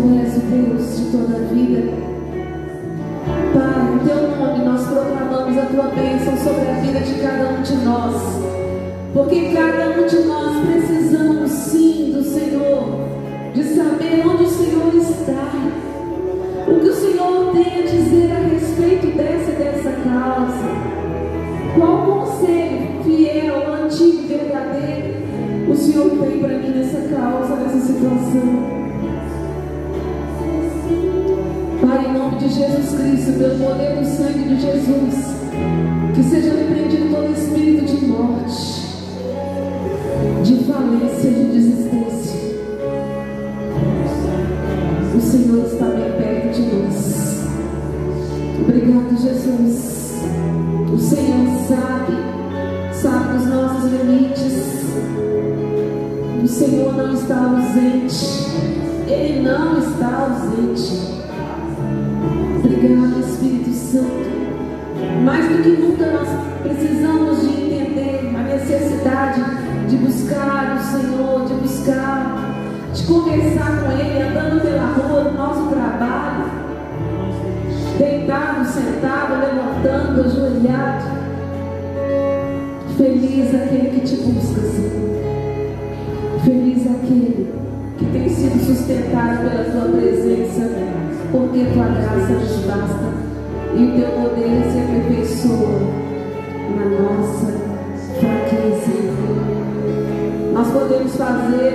És 0.09 0.37
o 0.37 0.41
Deus 0.41 0.97
de 0.97 1.13
toda 1.13 1.37
a 1.37 1.53
vida. 1.53 1.93
Pai, 3.53 3.95
em 3.95 3.99
Teu 4.07 4.39
nome 4.39 4.65
nós 4.65 4.87
proclamamos 4.87 5.59
a 5.59 5.67
Tua 5.67 5.89
bênção 5.89 6.35
sobre 6.39 6.67
a 6.67 6.81
vida 6.81 7.01
de 7.01 7.15
cada 7.21 7.51
um 7.51 7.63
de 7.63 7.77
nós. 7.85 8.15
Porque 9.13 9.53
cada 9.53 10.01
um 10.01 10.07
de 10.07 10.19
nós 10.21 10.67
precisamos 10.67 11.51
sim 11.51 12.13
do 12.13 12.23
Senhor, 12.23 13.05
de 13.55 13.63
saber 13.65 14.27
onde 14.27 14.45
o 14.45 14.49
Senhor 14.49 14.95
está. 14.95 15.53
O 16.69 16.81
que 16.81 16.89
o 16.89 16.95
Senhor 16.95 17.53
tem 17.53 17.83
a 17.83 17.87
dizer 17.87 18.33
a 18.33 18.49
respeito 18.49 19.15
dessa 19.15 19.51
e 19.51 19.57
dessa 19.57 19.91
causa. 19.91 20.69
Qual 21.77 22.07
conselho 22.07 23.03
fiel, 23.05 23.75
antigo 23.75 24.23
e 24.23 24.27
verdadeiro 24.27 25.19
o 25.71 25.77
Senhor 25.77 26.09
tem 26.09 26.39
para 26.41 26.59
mim 26.59 26.71
nessa 26.71 27.15
causa, 27.15 27.57
nessa 27.57 27.81
situação? 27.81 28.78
Jesus 32.59 33.01
Cristo, 33.01 33.39
pelo 33.39 33.57
poder 33.65 33.95
do 33.95 34.05
sangue 34.05 34.49
de 34.49 34.61
Jesus, 34.61 35.15
que 36.13 36.23
seja 36.25 36.55
repreendido 36.55 37.15
todo 37.15 37.33
espírito 37.33 37.85
de 37.85 38.07
morte, 38.07 38.83
de 40.43 40.65
falência, 40.65 41.31
de 41.31 41.45
desistência. 41.45 42.41
O 45.15 45.21
Senhor 45.21 45.67
está 45.67 45.85
bem 45.85 46.13
perto 46.19 46.55
de 46.57 46.63
nós. 46.63 47.47
Obrigado, 48.61 49.23
Jesus. 49.23 50.19
O 50.93 50.99
Senhor 50.99 51.47
sabe, 51.69 52.13
sabe 52.93 53.37
os 53.37 53.47
nossos 53.47 53.93
limites. 53.93 54.83
O 56.43 56.49
Senhor 56.49 56.93
não 56.93 57.15
está 57.15 57.37
ausente. 57.37 58.49
Ele 59.07 59.43
não 59.43 59.79
está 59.79 60.29
ausente. 60.29 61.18
Conversar 73.09 73.83
com 73.83 73.93
Ele, 73.93 74.21
andando 74.21 74.61
pela 74.61 74.93
rua 74.93 75.33
nosso 75.33 75.69
trabalho, 75.71 76.45
deitado, 77.99 78.67
sentado, 78.67 79.41
levantando, 79.41 80.21
ajoelhado. 80.21 81.19
Feliz 82.99 83.55
aquele 83.55 83.91
que 83.91 84.01
te 84.07 84.17
busca, 84.17 84.61
Senhor. 84.61 85.09
Feliz 86.45 86.87
aquele 86.87 87.55
que 87.97 88.05
tem 88.05 88.29
sido 88.29 88.59
sustentado 88.63 89.39
pela 89.39 89.65
tua 89.65 89.99
presença, 89.99 90.71
porque 91.33 91.65
tua 91.73 91.87
graça 91.87 92.33
nos 92.35 92.57
basta 92.67 93.09
e 93.75 93.85
o 93.85 93.95
teu 93.97 94.11
poder 94.21 94.71
se 94.71 94.79
aperfeiçoa 94.81 95.81
na 96.77 96.85
nossa 96.91 97.53
fraqueza. 98.21 99.09
Nós 100.53 100.69
podemos 100.73 101.15
fazer 101.15 101.68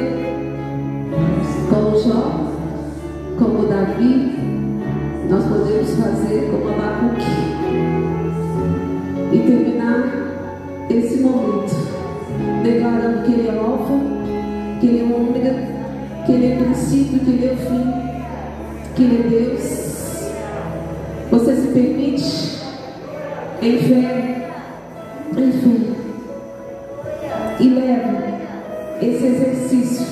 que 13.24 13.32
Ele 13.32 13.48
é 13.48 13.58
alfa, 13.58 13.94
que 14.80 14.88
Ele 14.88 15.00
é 15.00 15.16
ômega, 15.16 15.54
que 16.26 16.32
Ele 16.32 16.54
é 16.54 16.56
princípio, 16.58 17.20
que 17.20 17.30
Ele 17.32 17.46
é 17.48 17.54
o 17.54 17.58
fim, 17.58 17.94
que 18.96 19.04
Ele 19.04 19.20
é 19.20 19.30
Deus. 19.30 19.64
Você 21.32 21.56
se 21.56 21.68
permite 21.68 22.64
em 23.62 23.78
fé, 23.80 24.52
em 25.38 25.52
fé, 25.52 25.94
e 27.60 27.70
leva 27.70 28.24
esse 29.02 29.26
exercício, 29.26 30.06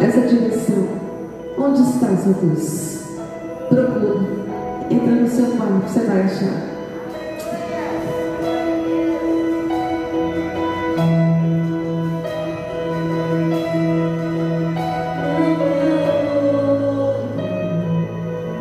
essa 0.00 0.20
direção. 0.22 0.88
Onde 1.56 1.82
está 1.82 2.08
seu 2.16 2.32
Deus? 2.34 2.73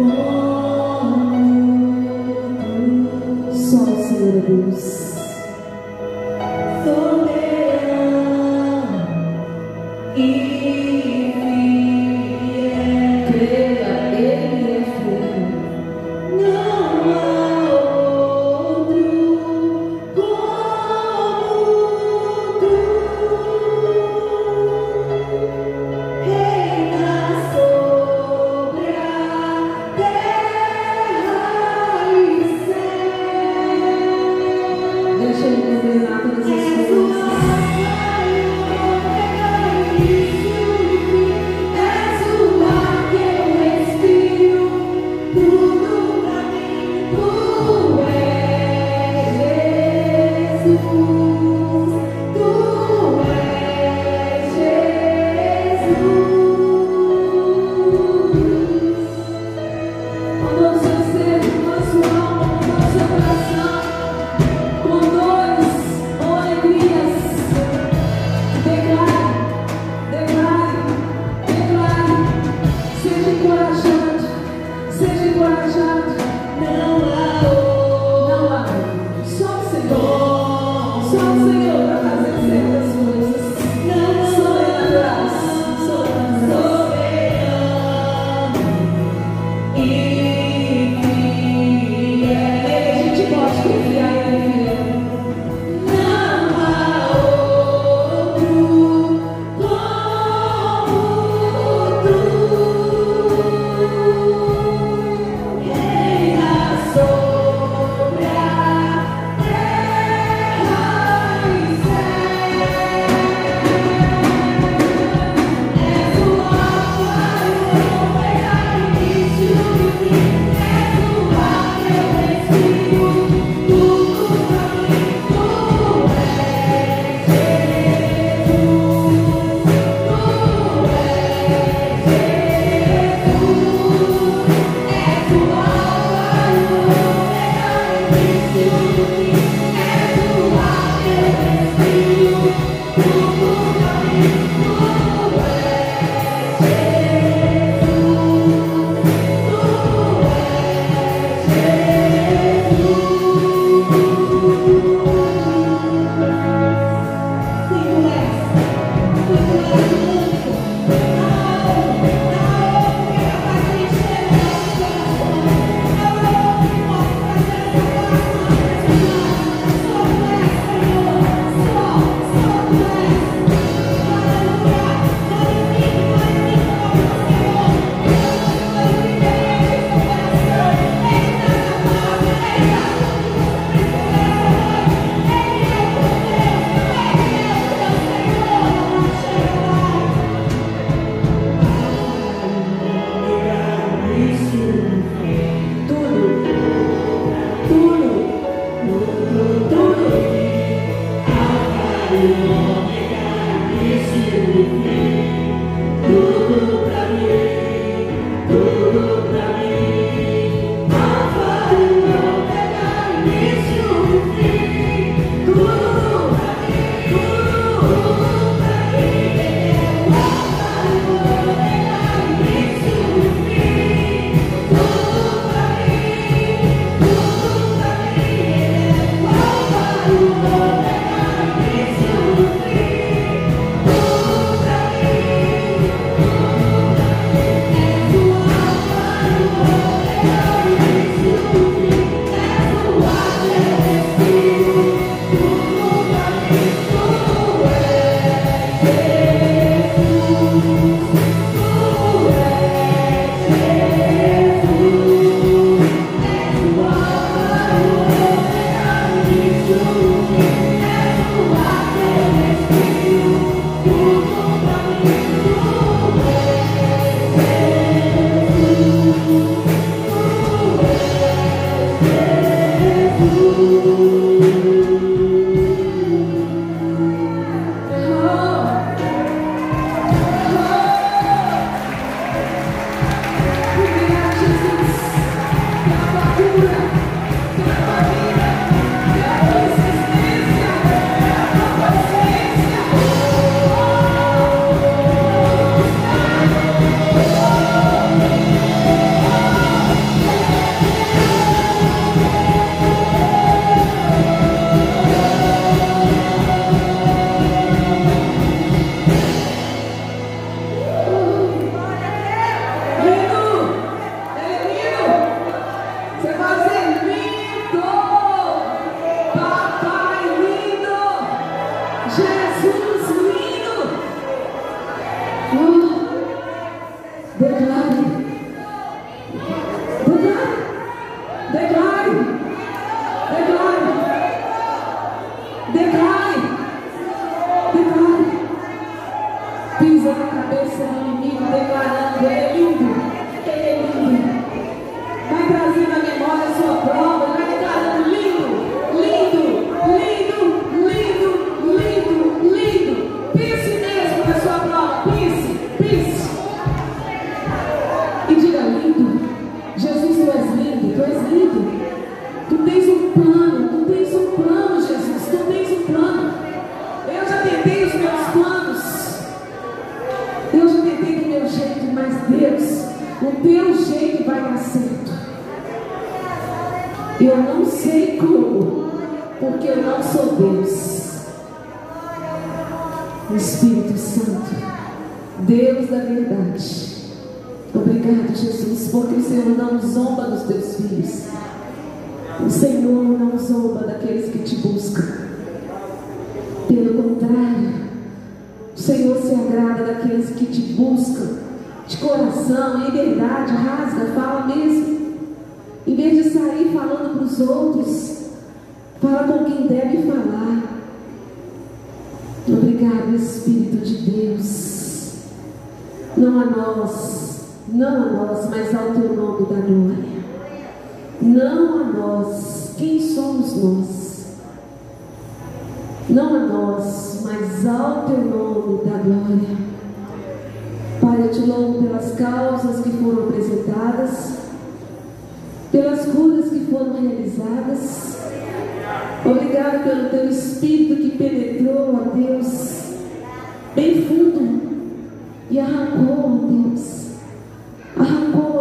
Só 0.03 0.32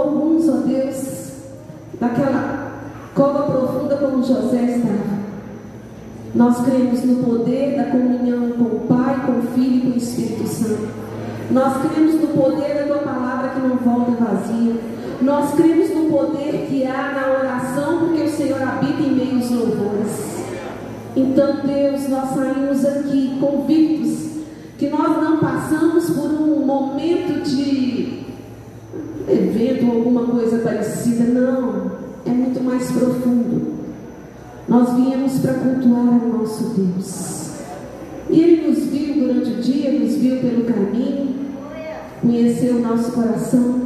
alguns, 0.02 0.48
ó 0.48 0.56
Deus, 0.66 1.32
daquela 2.00 2.72
cova 3.14 3.42
profunda 3.44 3.96
como 3.96 4.22
José 4.22 4.62
estava. 4.62 5.22
Nós 6.34 6.64
cremos 6.64 7.04
no 7.04 7.24
poder 7.24 7.76
da 7.76 7.84
comunhão 7.84 8.52
com 8.52 8.64
o 8.64 8.80
Pai, 8.88 9.22
com 9.26 9.38
o 9.38 9.42
Filho 9.54 9.76
e 9.76 9.80
com 9.82 9.90
o 9.90 9.96
Espírito 9.96 10.48
Santo. 10.48 10.88
Nós 11.50 11.74
cremos 11.82 12.14
no 12.14 12.28
poder 12.28 12.74
da 12.74 12.86
tua 12.86 13.02
palavra 13.02 13.50
que 13.50 13.60
não 13.60 13.76
volta 13.76 14.12
vazia. 14.12 14.74
Nós 15.20 15.54
cremos 15.54 15.90
no 15.90 16.10
poder 16.10 16.66
que 16.68 16.86
há 16.86 17.12
na 17.12 17.38
oração, 17.38 17.98
porque 18.00 18.22
o 18.22 18.28
Senhor 18.28 18.62
habita 18.62 19.02
em 19.02 19.14
meio 19.14 19.36
aos 19.36 19.50
louvores. 19.50 20.32
Então, 21.14 21.56
Deus, 21.66 22.08
nós 22.08 22.30
saímos 22.30 22.84
aqui 22.86 23.36
convictos 23.38 24.22
que 24.78 24.88
nós 24.88 25.22
não 25.22 25.36
passamos 25.36 26.10
por 26.10 26.30
um 26.30 26.64
momento 26.64 27.42
de 27.42 28.11
feito 29.82 29.90
alguma 29.90 30.26
coisa 30.26 30.58
parecida. 30.58 31.24
Não, 31.24 31.90
é 32.24 32.30
muito 32.30 32.62
mais 32.62 32.90
profundo. 32.92 33.72
Nós 34.68 34.94
viemos 34.94 35.38
para 35.40 35.54
cultuar 35.54 36.24
o 36.24 36.38
nosso 36.38 36.74
Deus. 36.74 37.50
E 38.30 38.40
Ele 38.40 38.68
nos 38.68 38.84
viu 38.86 39.14
durante 39.14 39.50
o 39.50 39.56
dia, 39.56 39.98
nos 39.98 40.14
viu 40.14 40.40
pelo 40.40 40.64
caminho, 40.64 41.34
conheceu 42.20 42.76
o 42.76 42.80
nosso 42.80 43.12
coração 43.12 43.80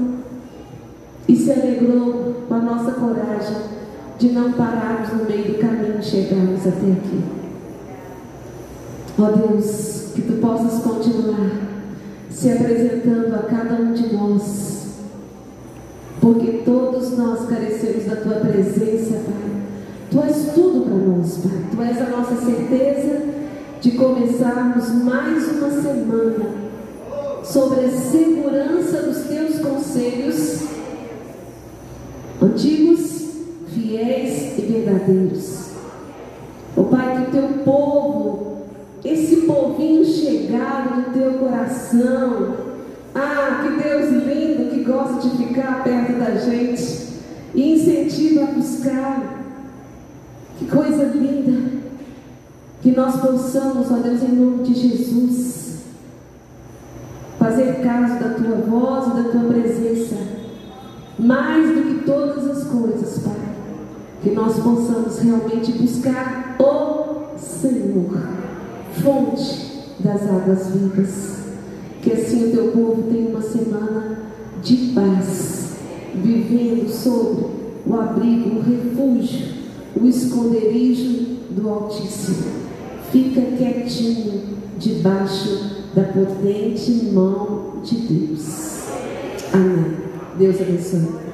e 1.27 1.35
se 1.35 1.51
alegrou 1.51 2.44
com 2.47 2.55
a 2.55 2.60
nossa 2.60 2.93
coragem 2.93 3.56
de 4.18 4.28
não 4.28 4.52
pararmos 4.52 5.12
no 5.12 5.24
meio 5.24 5.52
do 5.52 5.59
caminho 5.59 5.98
e 5.98 6.02
chegarmos 6.02 6.60
até 6.60 6.93
aqui. 6.93 7.20
Ó 9.18 9.31
Deus, 9.31 10.12
que 10.14 10.23
tu 10.23 10.35
possas 10.35 10.82
continuar 10.82 11.51
se 12.31 12.52
apresentando 12.52 13.35
a 13.35 13.39
cada 13.39 13.74
um 13.77 13.93
de 13.94 14.14
nós 14.14 14.86
porque 16.27 16.62
todos 16.65 17.16
nós 17.16 17.48
carecemos 17.48 18.05
da 18.05 18.16
tua 18.16 18.40
presença, 18.40 19.15
Pai. 19.15 19.62
Tu 20.11 20.20
és 20.23 20.53
tudo 20.57 20.81
para 20.81 20.97
nós, 20.97 21.39
Pai. 21.39 21.66
Tu 21.70 21.82
és 21.82 22.03
a 22.03 22.16
nossa 22.16 22.35
certeza 22.44 23.23
de 23.81 23.93
começarmos 23.93 24.90
mais 25.05 25.48
uma 25.53 25.70
semana 25.70 26.47
sobre 27.44 27.85
a 27.85 27.90
segurança 27.90 29.03
dos 29.03 29.19
teus 29.28 29.61
conselhos 29.61 30.65
antigos, 32.43 33.31
fiéis 33.69 34.59
e 34.59 34.62
verdadeiros. 34.62 35.66
Ó 36.77 36.82
Pai, 36.82 37.23
que 37.23 37.28
o 37.28 37.40
teu 37.40 37.48
povo 37.65 38.57
esse 39.05 39.43
povinho 39.43 40.05
chegado 40.05 40.97
no 40.97 41.12
teu 41.12 41.35
coração. 41.35 42.65
Ah, 43.18 43.62
que 43.62 43.82
Deus 43.82 44.10
lindo 44.10 44.70
que 44.70 44.84
gosta 44.84 45.26
de 45.26 45.38
ficar 45.38 45.82
perto 45.82 46.18
da 46.18 46.36
gente 46.36 47.14
e 47.55 47.72
incentiva 47.72 48.44
a 48.44 48.47
buscar. 48.48 49.43
Que 50.59 50.66
coisa 50.66 51.05
linda. 51.05 51.76
Que 52.82 52.93
nós 52.93 53.18
possamos, 53.18 53.90
ó 53.90 53.94
Deus, 53.94 54.22
em 54.22 54.32
nome 54.32 54.64
de 54.64 54.74
Jesus, 54.74 55.78
fazer 57.38 57.82
caso 57.82 58.20
da 58.20 58.34
tua 58.34 58.56
voz 58.56 59.06
e 59.06 59.22
da 59.22 59.30
tua 59.30 59.51
presença, 59.51 60.16
mais 61.18 61.74
do 61.74 61.82
que 61.84 62.05
todas 62.05 62.47
as 62.51 62.64
coisas, 62.64 63.18
Pai. 63.20 63.34
Que 64.22 64.30
nós 64.32 64.59
possamos 64.59 65.18
realmente 65.20 65.72
buscar 65.72 66.55
o 66.59 67.38
Senhor 67.38 68.36
fonte 69.02 69.94
das 70.01 70.22
águas 70.22 70.66
vivas. 70.68 71.45
Que 72.07 72.12
assim 72.12 72.47
o 72.47 72.51
teu 72.53 72.69
povo 72.69 73.11
tenha 73.11 73.31
uma 73.31 73.43
semana 73.43 74.16
de 74.62 74.93
paz, 74.95 75.74
vivendo 76.15 76.89
sobre 76.89 77.47
o 77.85 77.95
abrigo, 77.95 78.59
o 78.59 78.62
refúgio, 78.62 79.49
o 80.01 80.07
esconderijo 80.07 81.39
do 81.51 81.69
Altíssimo. 81.69 82.47
Fica 83.11 83.41
quietinho 83.41 84.41
debaixo 84.78 85.83
da 85.97 86.05
potente 86.05 86.93
mão 87.12 87.81
de 87.83 87.97
Deus. 87.97 88.85
Amém. 89.53 89.97
Deus 90.39 90.61
abençoe. 90.61 91.26